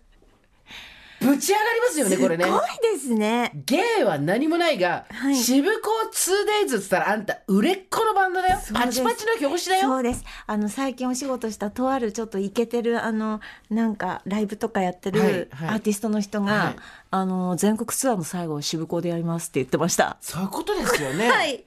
[1.22, 2.62] ぶち上がりますよねこれねすごい
[2.94, 3.52] ですね。
[3.66, 5.36] ゲイは何もないが、はい。
[5.36, 8.60] 渋港 2days っつったらあんた売れっ子のバンドだよ。
[8.60, 9.04] そうです。
[9.04, 9.90] パチパチの表紙だよ。
[9.90, 10.24] そうです。
[10.48, 15.46] あの最近お仕事したとあるちょっとイケてるあのなんかライブとかやってるはいはい。
[15.46, 16.76] アーティストの人が、はい。
[17.12, 20.18] あの全国ツアーの最後を渋港でやりますって言ってました。
[20.22, 21.64] そういうことですよね、はい。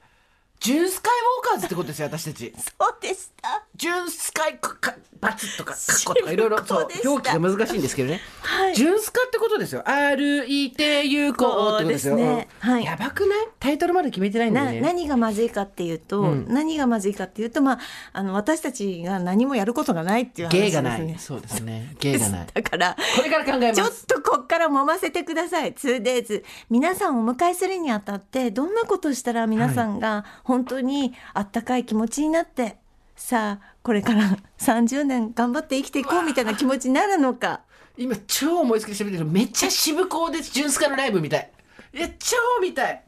[0.60, 2.52] ジュンスカイウォーカーズってことですよ私たち。
[2.56, 8.74] そうでしたジュンスカイかかバツとかカッコとかいろいろそう表記が難しいんですけどね、はい。
[8.74, 9.82] ジュンスカってことですよ。
[9.88, 12.46] 歩いて行こうってことですよ、ね。
[12.62, 12.70] うん。
[12.70, 12.84] はい。
[12.84, 13.48] やばくない？
[13.58, 14.80] タイトルまで決めてないんだね。
[14.80, 16.46] 何がまずいかっていうと、うん。
[16.48, 17.78] 何がまずいかっていうと、まあ、
[18.12, 20.82] あの私たちが何もやることがないっていう話ですね。
[20.82, 21.18] がない。
[21.18, 21.96] そうですね。
[21.98, 22.46] ゲイがない。
[22.52, 23.82] だからこれから考えます。
[24.06, 25.72] ちょっとこっから揉ませてください。
[25.72, 32.76] 2days 皆さんをお迎えするにあたってどんなことしたら皆さんが本当にあったかい気持ちになって、
[33.16, 37.60] さあこれから30年頑張って生きていこうみたいな気持ちになるのか。
[37.96, 39.10] 今超思いつきで喋ってる。
[39.12, 41.50] けどめっちゃ渋港でジュンスカのライブみたい。
[41.92, 43.02] いや超見たい。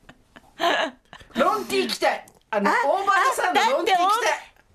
[1.34, 2.26] ロンティー来たい。
[2.50, 4.02] あのオーバーザさんのロンティー来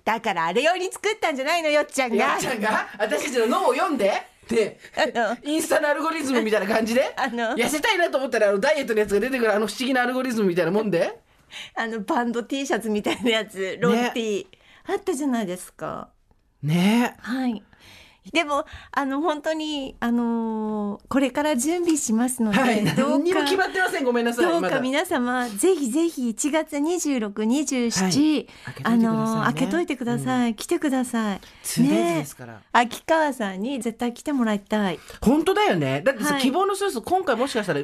[0.04, 2.36] だからあれ用に作ったんじゃないのよっちゃんが。
[2.36, 2.88] っちゃんが？
[2.98, 4.12] 私たちの脳を読んで。
[4.48, 7.12] であのインスタのアルゴリズムみたいな感じで。
[7.16, 11.20] あの痩せたいなと思ったらあのダイエットのやつが出てくるあの不思議なアルゴリズムみたいなもんで。
[11.74, 14.46] あのバンド T シャツみたいなやつロンティー、
[14.86, 16.08] あったじゃないですか。
[16.62, 17.16] ね。
[17.20, 17.62] はい。
[18.32, 22.84] でもあの本当にあのーこれから準備しますので、はい。
[22.94, 24.04] どう何にもか決まってません。
[24.04, 24.46] ごめんなさい。
[24.46, 24.76] どうまだ。
[24.76, 28.46] か皆様ぜひぜひ1月26、27、
[28.84, 31.40] あのー開けといてください、来てください。
[31.64, 35.00] ツーデイズですから、秋川さんに絶対来てもらいたい。
[35.20, 36.00] 本当だよね。
[36.02, 36.42] だってさ、はい。
[36.42, 37.80] 希望のスース今回もしかしたら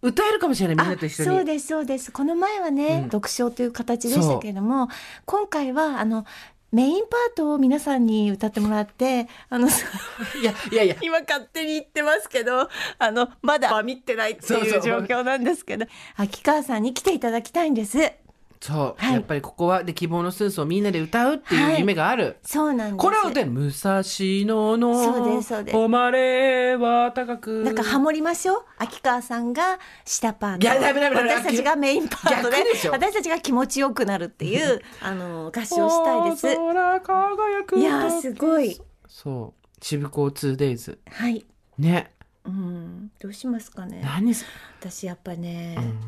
[0.00, 1.28] 歌えるかもしれないみんなと一緒に。
[1.28, 2.12] そうですそうです。
[2.12, 3.10] この前はね、うん。
[3.10, 4.88] 読書という形でしたけれども
[5.24, 6.24] 今回はあの
[6.70, 9.68] メインパートを皆さんに歌ってもらってあの
[10.40, 10.96] いやいやいや。
[11.00, 12.68] 今勝手に言ってますけど
[12.98, 14.82] あのまだバミってないってそうそういう。
[14.82, 15.86] 状況なんですけど
[16.16, 18.12] 秋川さんに来ていただきたいんです
[18.60, 19.14] そう、はい。
[19.14, 22.96] やっぱりここはで希望のスースをみんなで歌うっていう夢がある、そうなんです。
[22.96, 27.62] これを歌える武蔵野の誉れは高く。
[27.62, 30.68] なんかハモりましょう秋川さんが下パート。
[30.68, 32.56] 私たちがメインパートで
[32.90, 36.46] 私たちが気持ちよくなるっていうあの合唱したいです。
[36.48, 38.80] いやーすごい。
[39.06, 39.58] そう。
[39.80, 41.46] 渋港 2days はい。
[41.78, 42.12] ね。
[42.44, 43.10] うん。
[43.20, 44.00] どうしますかね。
[44.02, 44.44] 何す、
[44.80, 46.00] 私やっぱね、うん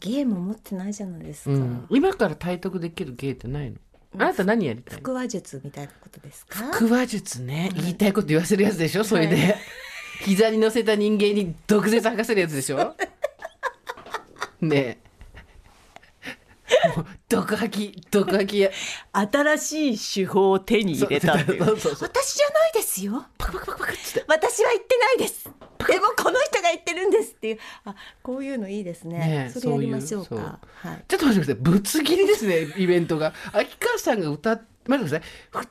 [0.00, 3.76] ゲーム持ってないじゃないですか、うん、今から体得できる芸ってないの？
[4.14, 5.00] あなた何やりたい？
[5.00, 6.58] の腹話術みたいなことですか？
[6.72, 7.70] 腹話術ね。
[7.76, 9.04] 言いたいこと言わせるやつでしょ？
[9.04, 9.56] それで、
[10.24, 12.96] 膝に乗せた人間に毒舌吐かせるやつでしょ？
[14.60, 14.98] ねえ
[17.28, 18.58] 毒吐き毒吐き。
[18.58, 18.70] や
[19.12, 21.62] 新しい手法を手に入れたっていう。
[21.62, 23.24] 私じゃないですよ。
[23.38, 24.24] パクパクパクパクって。
[24.28, 25.44] 私は言ってないです。
[25.44, 27.58] でもこの人が言ってるんですっていう。
[27.84, 29.18] あこういうのいいですね。
[29.18, 30.58] ねえそれやりましょうか。
[30.74, 31.04] はい。
[31.08, 31.72] ちょっと待ってください。
[31.72, 33.32] ぶつ切りですねイベントが。
[33.52, 35.64] 秋川さんが歌っ待ってください。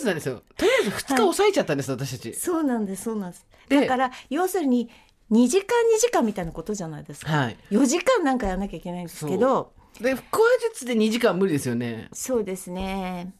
[0.00, 0.42] 2days なんですよ。
[0.56, 2.34] とりあえず2日抑えちゃったんです、私たち。
[2.34, 3.46] そうなんですそうなんです。
[3.68, 4.88] でだから要するに
[5.30, 5.66] 2時間
[5.96, 7.56] 2時間みたいなことじゃないですか、はい。
[7.70, 9.72] 4時間なんかやらなきゃいけないんですけど
[10.02, 12.08] で腹話術で2時間無理ですよね。
[12.12, 13.32] そうですね。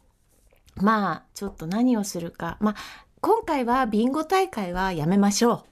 [0.76, 2.56] まあちょっと何をするか。
[2.60, 2.76] まあ
[3.20, 5.66] 今回はビンゴ大会はやめましょ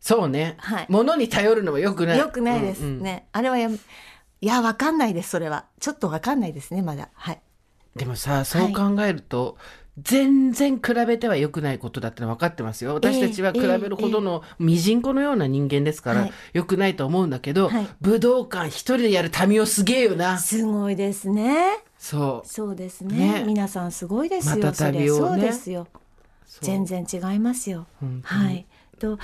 [0.00, 0.86] そうね、はい。
[0.88, 2.18] 物に頼るのはよくうない。
[2.18, 3.02] よくないですうんうん。
[3.02, 5.66] ね、あれはやめいやわかんないですそれは。
[5.80, 7.08] ちょっとわかんないですねまだ。
[7.14, 7.40] はい。
[7.96, 9.56] でもさそう考えると、
[9.98, 12.94] 全然比べては良くないことだってのは分かってますよ。
[12.94, 16.32] 私たちは比べるほどのミジンコのような人間ですから、はい。
[16.52, 17.88] 良くないと思うんだけど、はい。
[18.02, 20.38] 武道館一人でやる民生すげえよな。
[20.38, 21.78] すごいですね。
[21.98, 22.48] そう。
[22.48, 23.40] そうですね。
[23.40, 23.44] ね。
[23.46, 25.28] 皆さんすごいですよ、また旅をね。
[25.30, 25.88] そうですよ。
[26.60, 27.86] 全然違いますよ。
[28.22, 28.66] はい。
[28.98, 29.18] と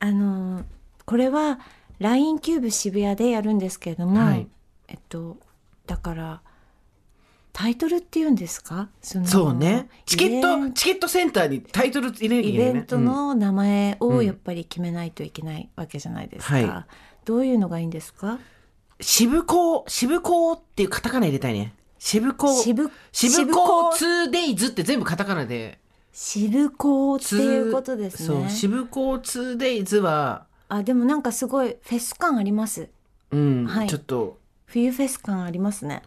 [0.00, 0.64] あの
[1.04, 1.60] これは
[1.98, 4.48] LINE キューブ渋谷でやるんですけれども、はい。
[4.88, 5.36] えっと
[5.86, 6.40] だから
[7.52, 8.88] タイトルっていうんですか？
[9.02, 9.88] そのそうね。
[10.06, 14.16] チケットチケットセンターにタイトル入れなきゃいイけないねベントの名前うん。
[14.16, 16.84] をやっぱり決めないといけないわけじゃないですか、はい。
[17.24, 18.38] どういうのがいいんですか？
[19.00, 21.74] 渋港渋港っていうカタカナ入れたいね。
[21.98, 25.78] 渋港渋渋港 2days って全部カタカナで。
[26.12, 32.88] 渋港っていうことですそうね渋港 2days はあでもなんかすごいフェス感あります。
[33.30, 33.88] うん、はい。
[33.88, 34.38] ちょっと。
[34.66, 36.02] 冬フェス感ありますね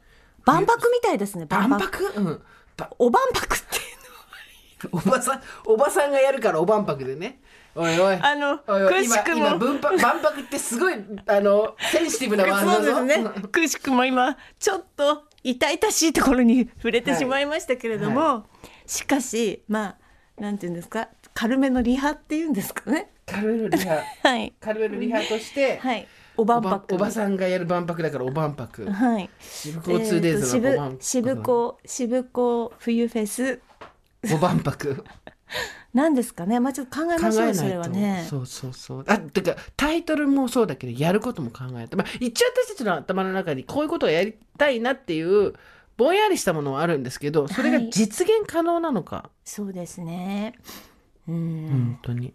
[0.46, 2.06] 万博みたいですね万万博？
[2.08, 2.42] 博うん。
[2.78, 3.66] ばお万博って
[4.92, 7.40] おばさんおばさんがやるからお万博でね。
[7.76, 8.16] おいおい。
[8.16, 10.96] あのおいおいくしく今今も分万博ってすごい
[11.28, 12.92] あのセンシティブなワードだぞ。
[12.98, 13.30] そうですね。
[13.52, 18.44] くしくも今ちょっと痛々しいところに触れてしまいましたけれども、は
[18.86, 19.96] しかしま
[20.38, 23.12] あなんていうんですか軽めのリハっていうんですかね。
[23.26, 24.02] 軽めのリハ。
[24.22, 24.54] はい。
[24.60, 26.08] 軽めのリハとして、はい
[26.38, 29.30] おおば万博おばさんがやる万博だからお万博はい。
[29.40, 33.62] 渋港 2days のお万渋渋港渋港冬フェス。
[34.34, 35.04] お万博
[35.94, 36.60] なん ですかね。
[36.60, 38.26] まあちょっと考え考ましょうそれはね。
[38.30, 39.06] そうそうそう。
[39.08, 45.54] あてかタイトルもそうだけどやることも考えてまあ一応私たちの頭の中にこういうことをやりたいなっていう
[45.98, 47.90] ぼんやりしたものはあるんですけどそれがはい。
[47.92, 50.56] 実現可能なのか、そうですね。
[51.28, 52.34] うん、本当に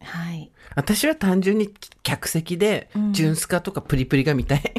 [0.00, 0.50] はい。
[0.74, 1.72] 私は単純に
[2.02, 3.12] 客席でうん。
[3.12, 4.74] ジュンスカとかプリプリが見たい。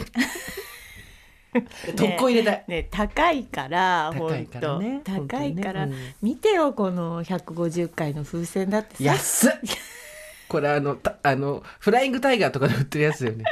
[1.96, 5.02] 特攻入れたい、ね高いから高いからね。
[5.06, 9.04] 本当高いから、本当にね見てよこの150回の風船だってさ。
[9.04, 9.52] 安っ。
[10.48, 13.46] これあのたあのフライングタイガーとかで売ってるやつだよね。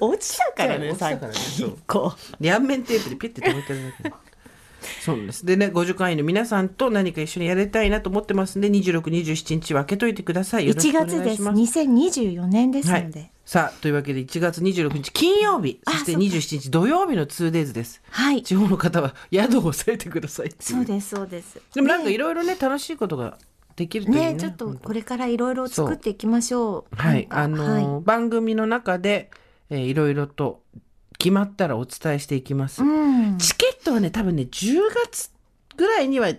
[0.00, 1.40] 落ちたからねさっき。
[1.40, 1.78] そう。
[1.86, 4.35] こ両面テープでピッて止めてるだけ
[5.00, 5.44] そうです。
[5.46, 10.64] でね50会員の皆さんと何か一緒にやりたいなと思ってますんで2627日は開けといてください。
[10.64, 11.34] うよろし1くお願月です。
[11.34, 16.20] いします2024年ですのではい、さあというわけで1月26日金曜日そしてあそうか。
[16.20, 18.02] 27日土曜日の 2days です。
[18.10, 21.60] はい、地方の方は宿を押さえてくださいそうですそうです。
[21.74, 22.14] でもなんかね。
[22.14, 23.38] いろいろね楽しいことが
[23.76, 26.96] できるといいねねちょっとこれからいろいろ作っていきましょう。
[26.96, 29.30] はい、あのー番組の中で、
[29.70, 30.62] えーいろいろと
[31.18, 33.38] 決まったらお伝えしていきます、はいうん。
[33.38, 35.30] チケットはね多分ね10月
[35.76, 36.32] ぐらいには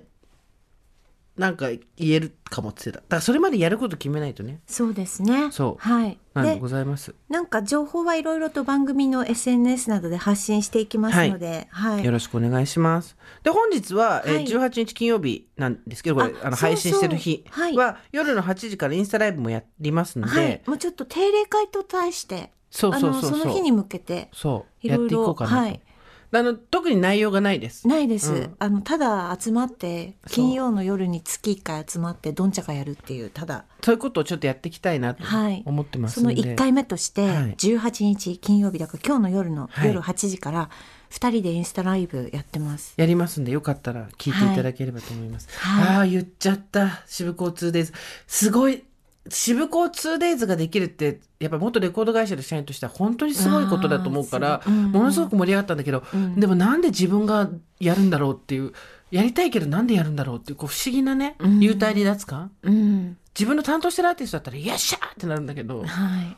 [1.38, 2.92] なんか言えるかもってた。
[2.92, 4.60] だからそれまでやること決めないとね。
[4.66, 5.52] そうですね。
[5.52, 5.88] そう。
[5.88, 6.18] はい。
[6.34, 7.14] なんででございます。
[7.30, 12.04] なんか情報はいろいろと番組の SNS などで発信していきますので、はい。
[12.04, 13.16] よろしくお願いします。
[13.44, 14.46] で本日は、えーはい。
[14.48, 17.78] 18日金曜日なんですけどこれあの配信してる日はい。
[17.78, 24.88] は夜の8時からインスタライブもやりますので、はい、もうちょっと定例会と題してそうそうそうそのその日に向けてそう。
[24.88, 25.56] やっていこうかなと。
[25.56, 25.82] はい。
[26.30, 27.88] あの特に内容がないです。
[27.88, 28.56] ないです、うん。
[28.60, 33.64] あのただ集まって金曜の夜に月1回集まってどんちゃかやるっていうただ。
[33.82, 35.64] そういうことをちょっとやっていきたいなとはい。
[35.66, 37.56] 思ってますそのので、1回目としてはい。
[37.56, 39.88] 18日金曜日だから今日の夜のはい。
[39.88, 40.70] 夜8時から
[41.12, 42.94] 2人でインスタライブやってます。
[42.98, 45.48] やりますんでよかったら聞いていただければと思います。
[45.58, 45.96] はい。
[45.96, 47.04] ああ言っちゃった。
[47.08, 47.94] 渋交通デイズ
[48.28, 48.84] すごい
[49.30, 56.40] 渋交通デイズができるってやっぱ元レコード会社の社員としては本当にすごいことだと思うからうんものすごく盛り上がったんだけど、うん。
[56.40, 57.50] でもなんで自分が
[57.80, 58.74] やるんだろうっていう
[59.12, 61.60] やりたいけどなんでやるんだろうっていうこう不思議なねうん。
[61.60, 62.52] 幽体離脱感？
[62.64, 63.18] うん。
[63.38, 65.88] 自分の担当してるアーティストだったら「よっしゃ!」ってなるんだけどはい、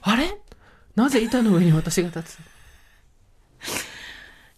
[0.01, 0.37] あれ？
[0.95, 2.39] なぜ板の上に私が立つ？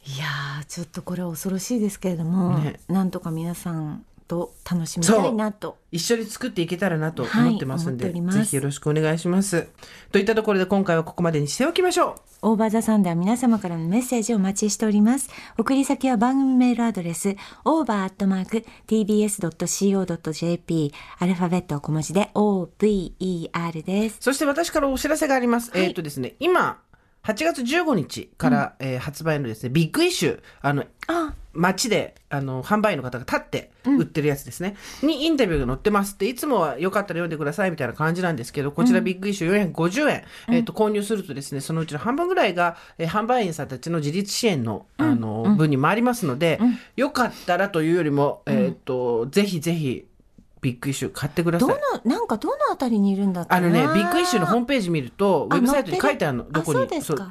[0.04, 2.80] いやーちょっとこれは恐ろしいですけれども、ね。
[2.88, 9.68] なんとか皆さんと楽しみたいなと一緒に作っていけたらなと思ってますんで、はいぜひよろしくお願いします。
[10.14, 12.12] といったところで今回はここまでにしておきましょ
[12.42, 12.52] う。
[12.52, 15.30] オーバーザさんでは皆様からのメッセージをお待ちしております。
[15.58, 18.64] 送り先は番組メールアドレス、over.tbs.co.jp、
[21.20, 24.18] アルファベット小文字で over です。
[24.22, 25.72] そして私からお知らせがあります。
[25.74, 26.80] えっ、とですね、今、
[27.24, 46.60] 8月15日から、えー発売のですね、ビッグイシュー、あの、あ、街で、あの、販売員の方が立って売ってるやつですね、にインタビューが載ってますって、いつもはよかったら読んでくださいみたいな感じなんですけど、こちらビッグイシュー450円、えっ、と、購入するとですね、そのうちの半分ぐらいが、えー販売員さんたちの自立支援の、あの、分に回りますので、
[46.96, 50.06] よかったらというよりも、えっ、と、ぜひぜひ、
[50.62, 51.70] ビッグイシュー買ってください。
[51.70, 56.88] どの。、なんかどのあたりにいるんだあのね、ビッグイシューのホームページ見ると、ウあェブサイトに書いてあるの、どこに？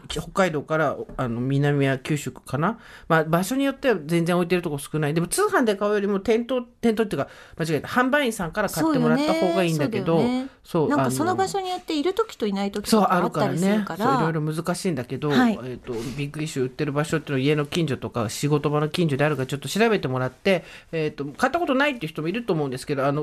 [0.08, 2.78] 北海道からあの南は九州かな、
[3.08, 10.48] まあ、場所によっては全然置いてるとこ少ない、でも通販で買うよりも店頭、店頭っていうか、間違えた、販売員さんから買ってもらった方がいいんだけど、そうよね。
[10.64, 13.52] そうなんかその場所によっている時といない時とかあったあるからね。
[13.52, 15.58] りするか、そういろいら、ろ難しいんだけど、はい。
[15.64, 23.19] えっ、とビッグイシュー売ってる場所っていうのは家の近所とか仕事場の近所であるかちょっと調べてもらって、えっ、と買ったことないっていう人もいると思うんですけど、あの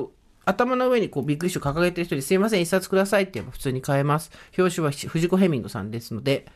[0.48, 4.30] 頭の上にこうビッグイシュー掲げてる人にすいません一冊くださいって言えば普通に買えます。
[4.56, 6.46] 表紙はフジコ・ヘミングさんですので、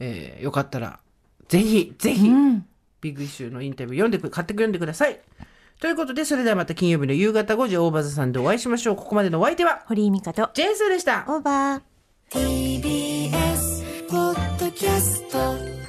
[0.00, 1.00] えーよかったら
[1.48, 2.66] ぜひぜひ、うん、
[3.00, 5.20] ビッグイッシュのインタビュー読んでく買って読んでください。
[5.80, 8.96] ということでそれではまた金曜日の夕方5時大場座さんでお会いしましょう。
[8.96, 11.24] ここまでのお相手は堀井美香とジェンスーでした。
[11.28, 11.82] オーバー。
[12.30, 15.87] TBS ポッドキャスト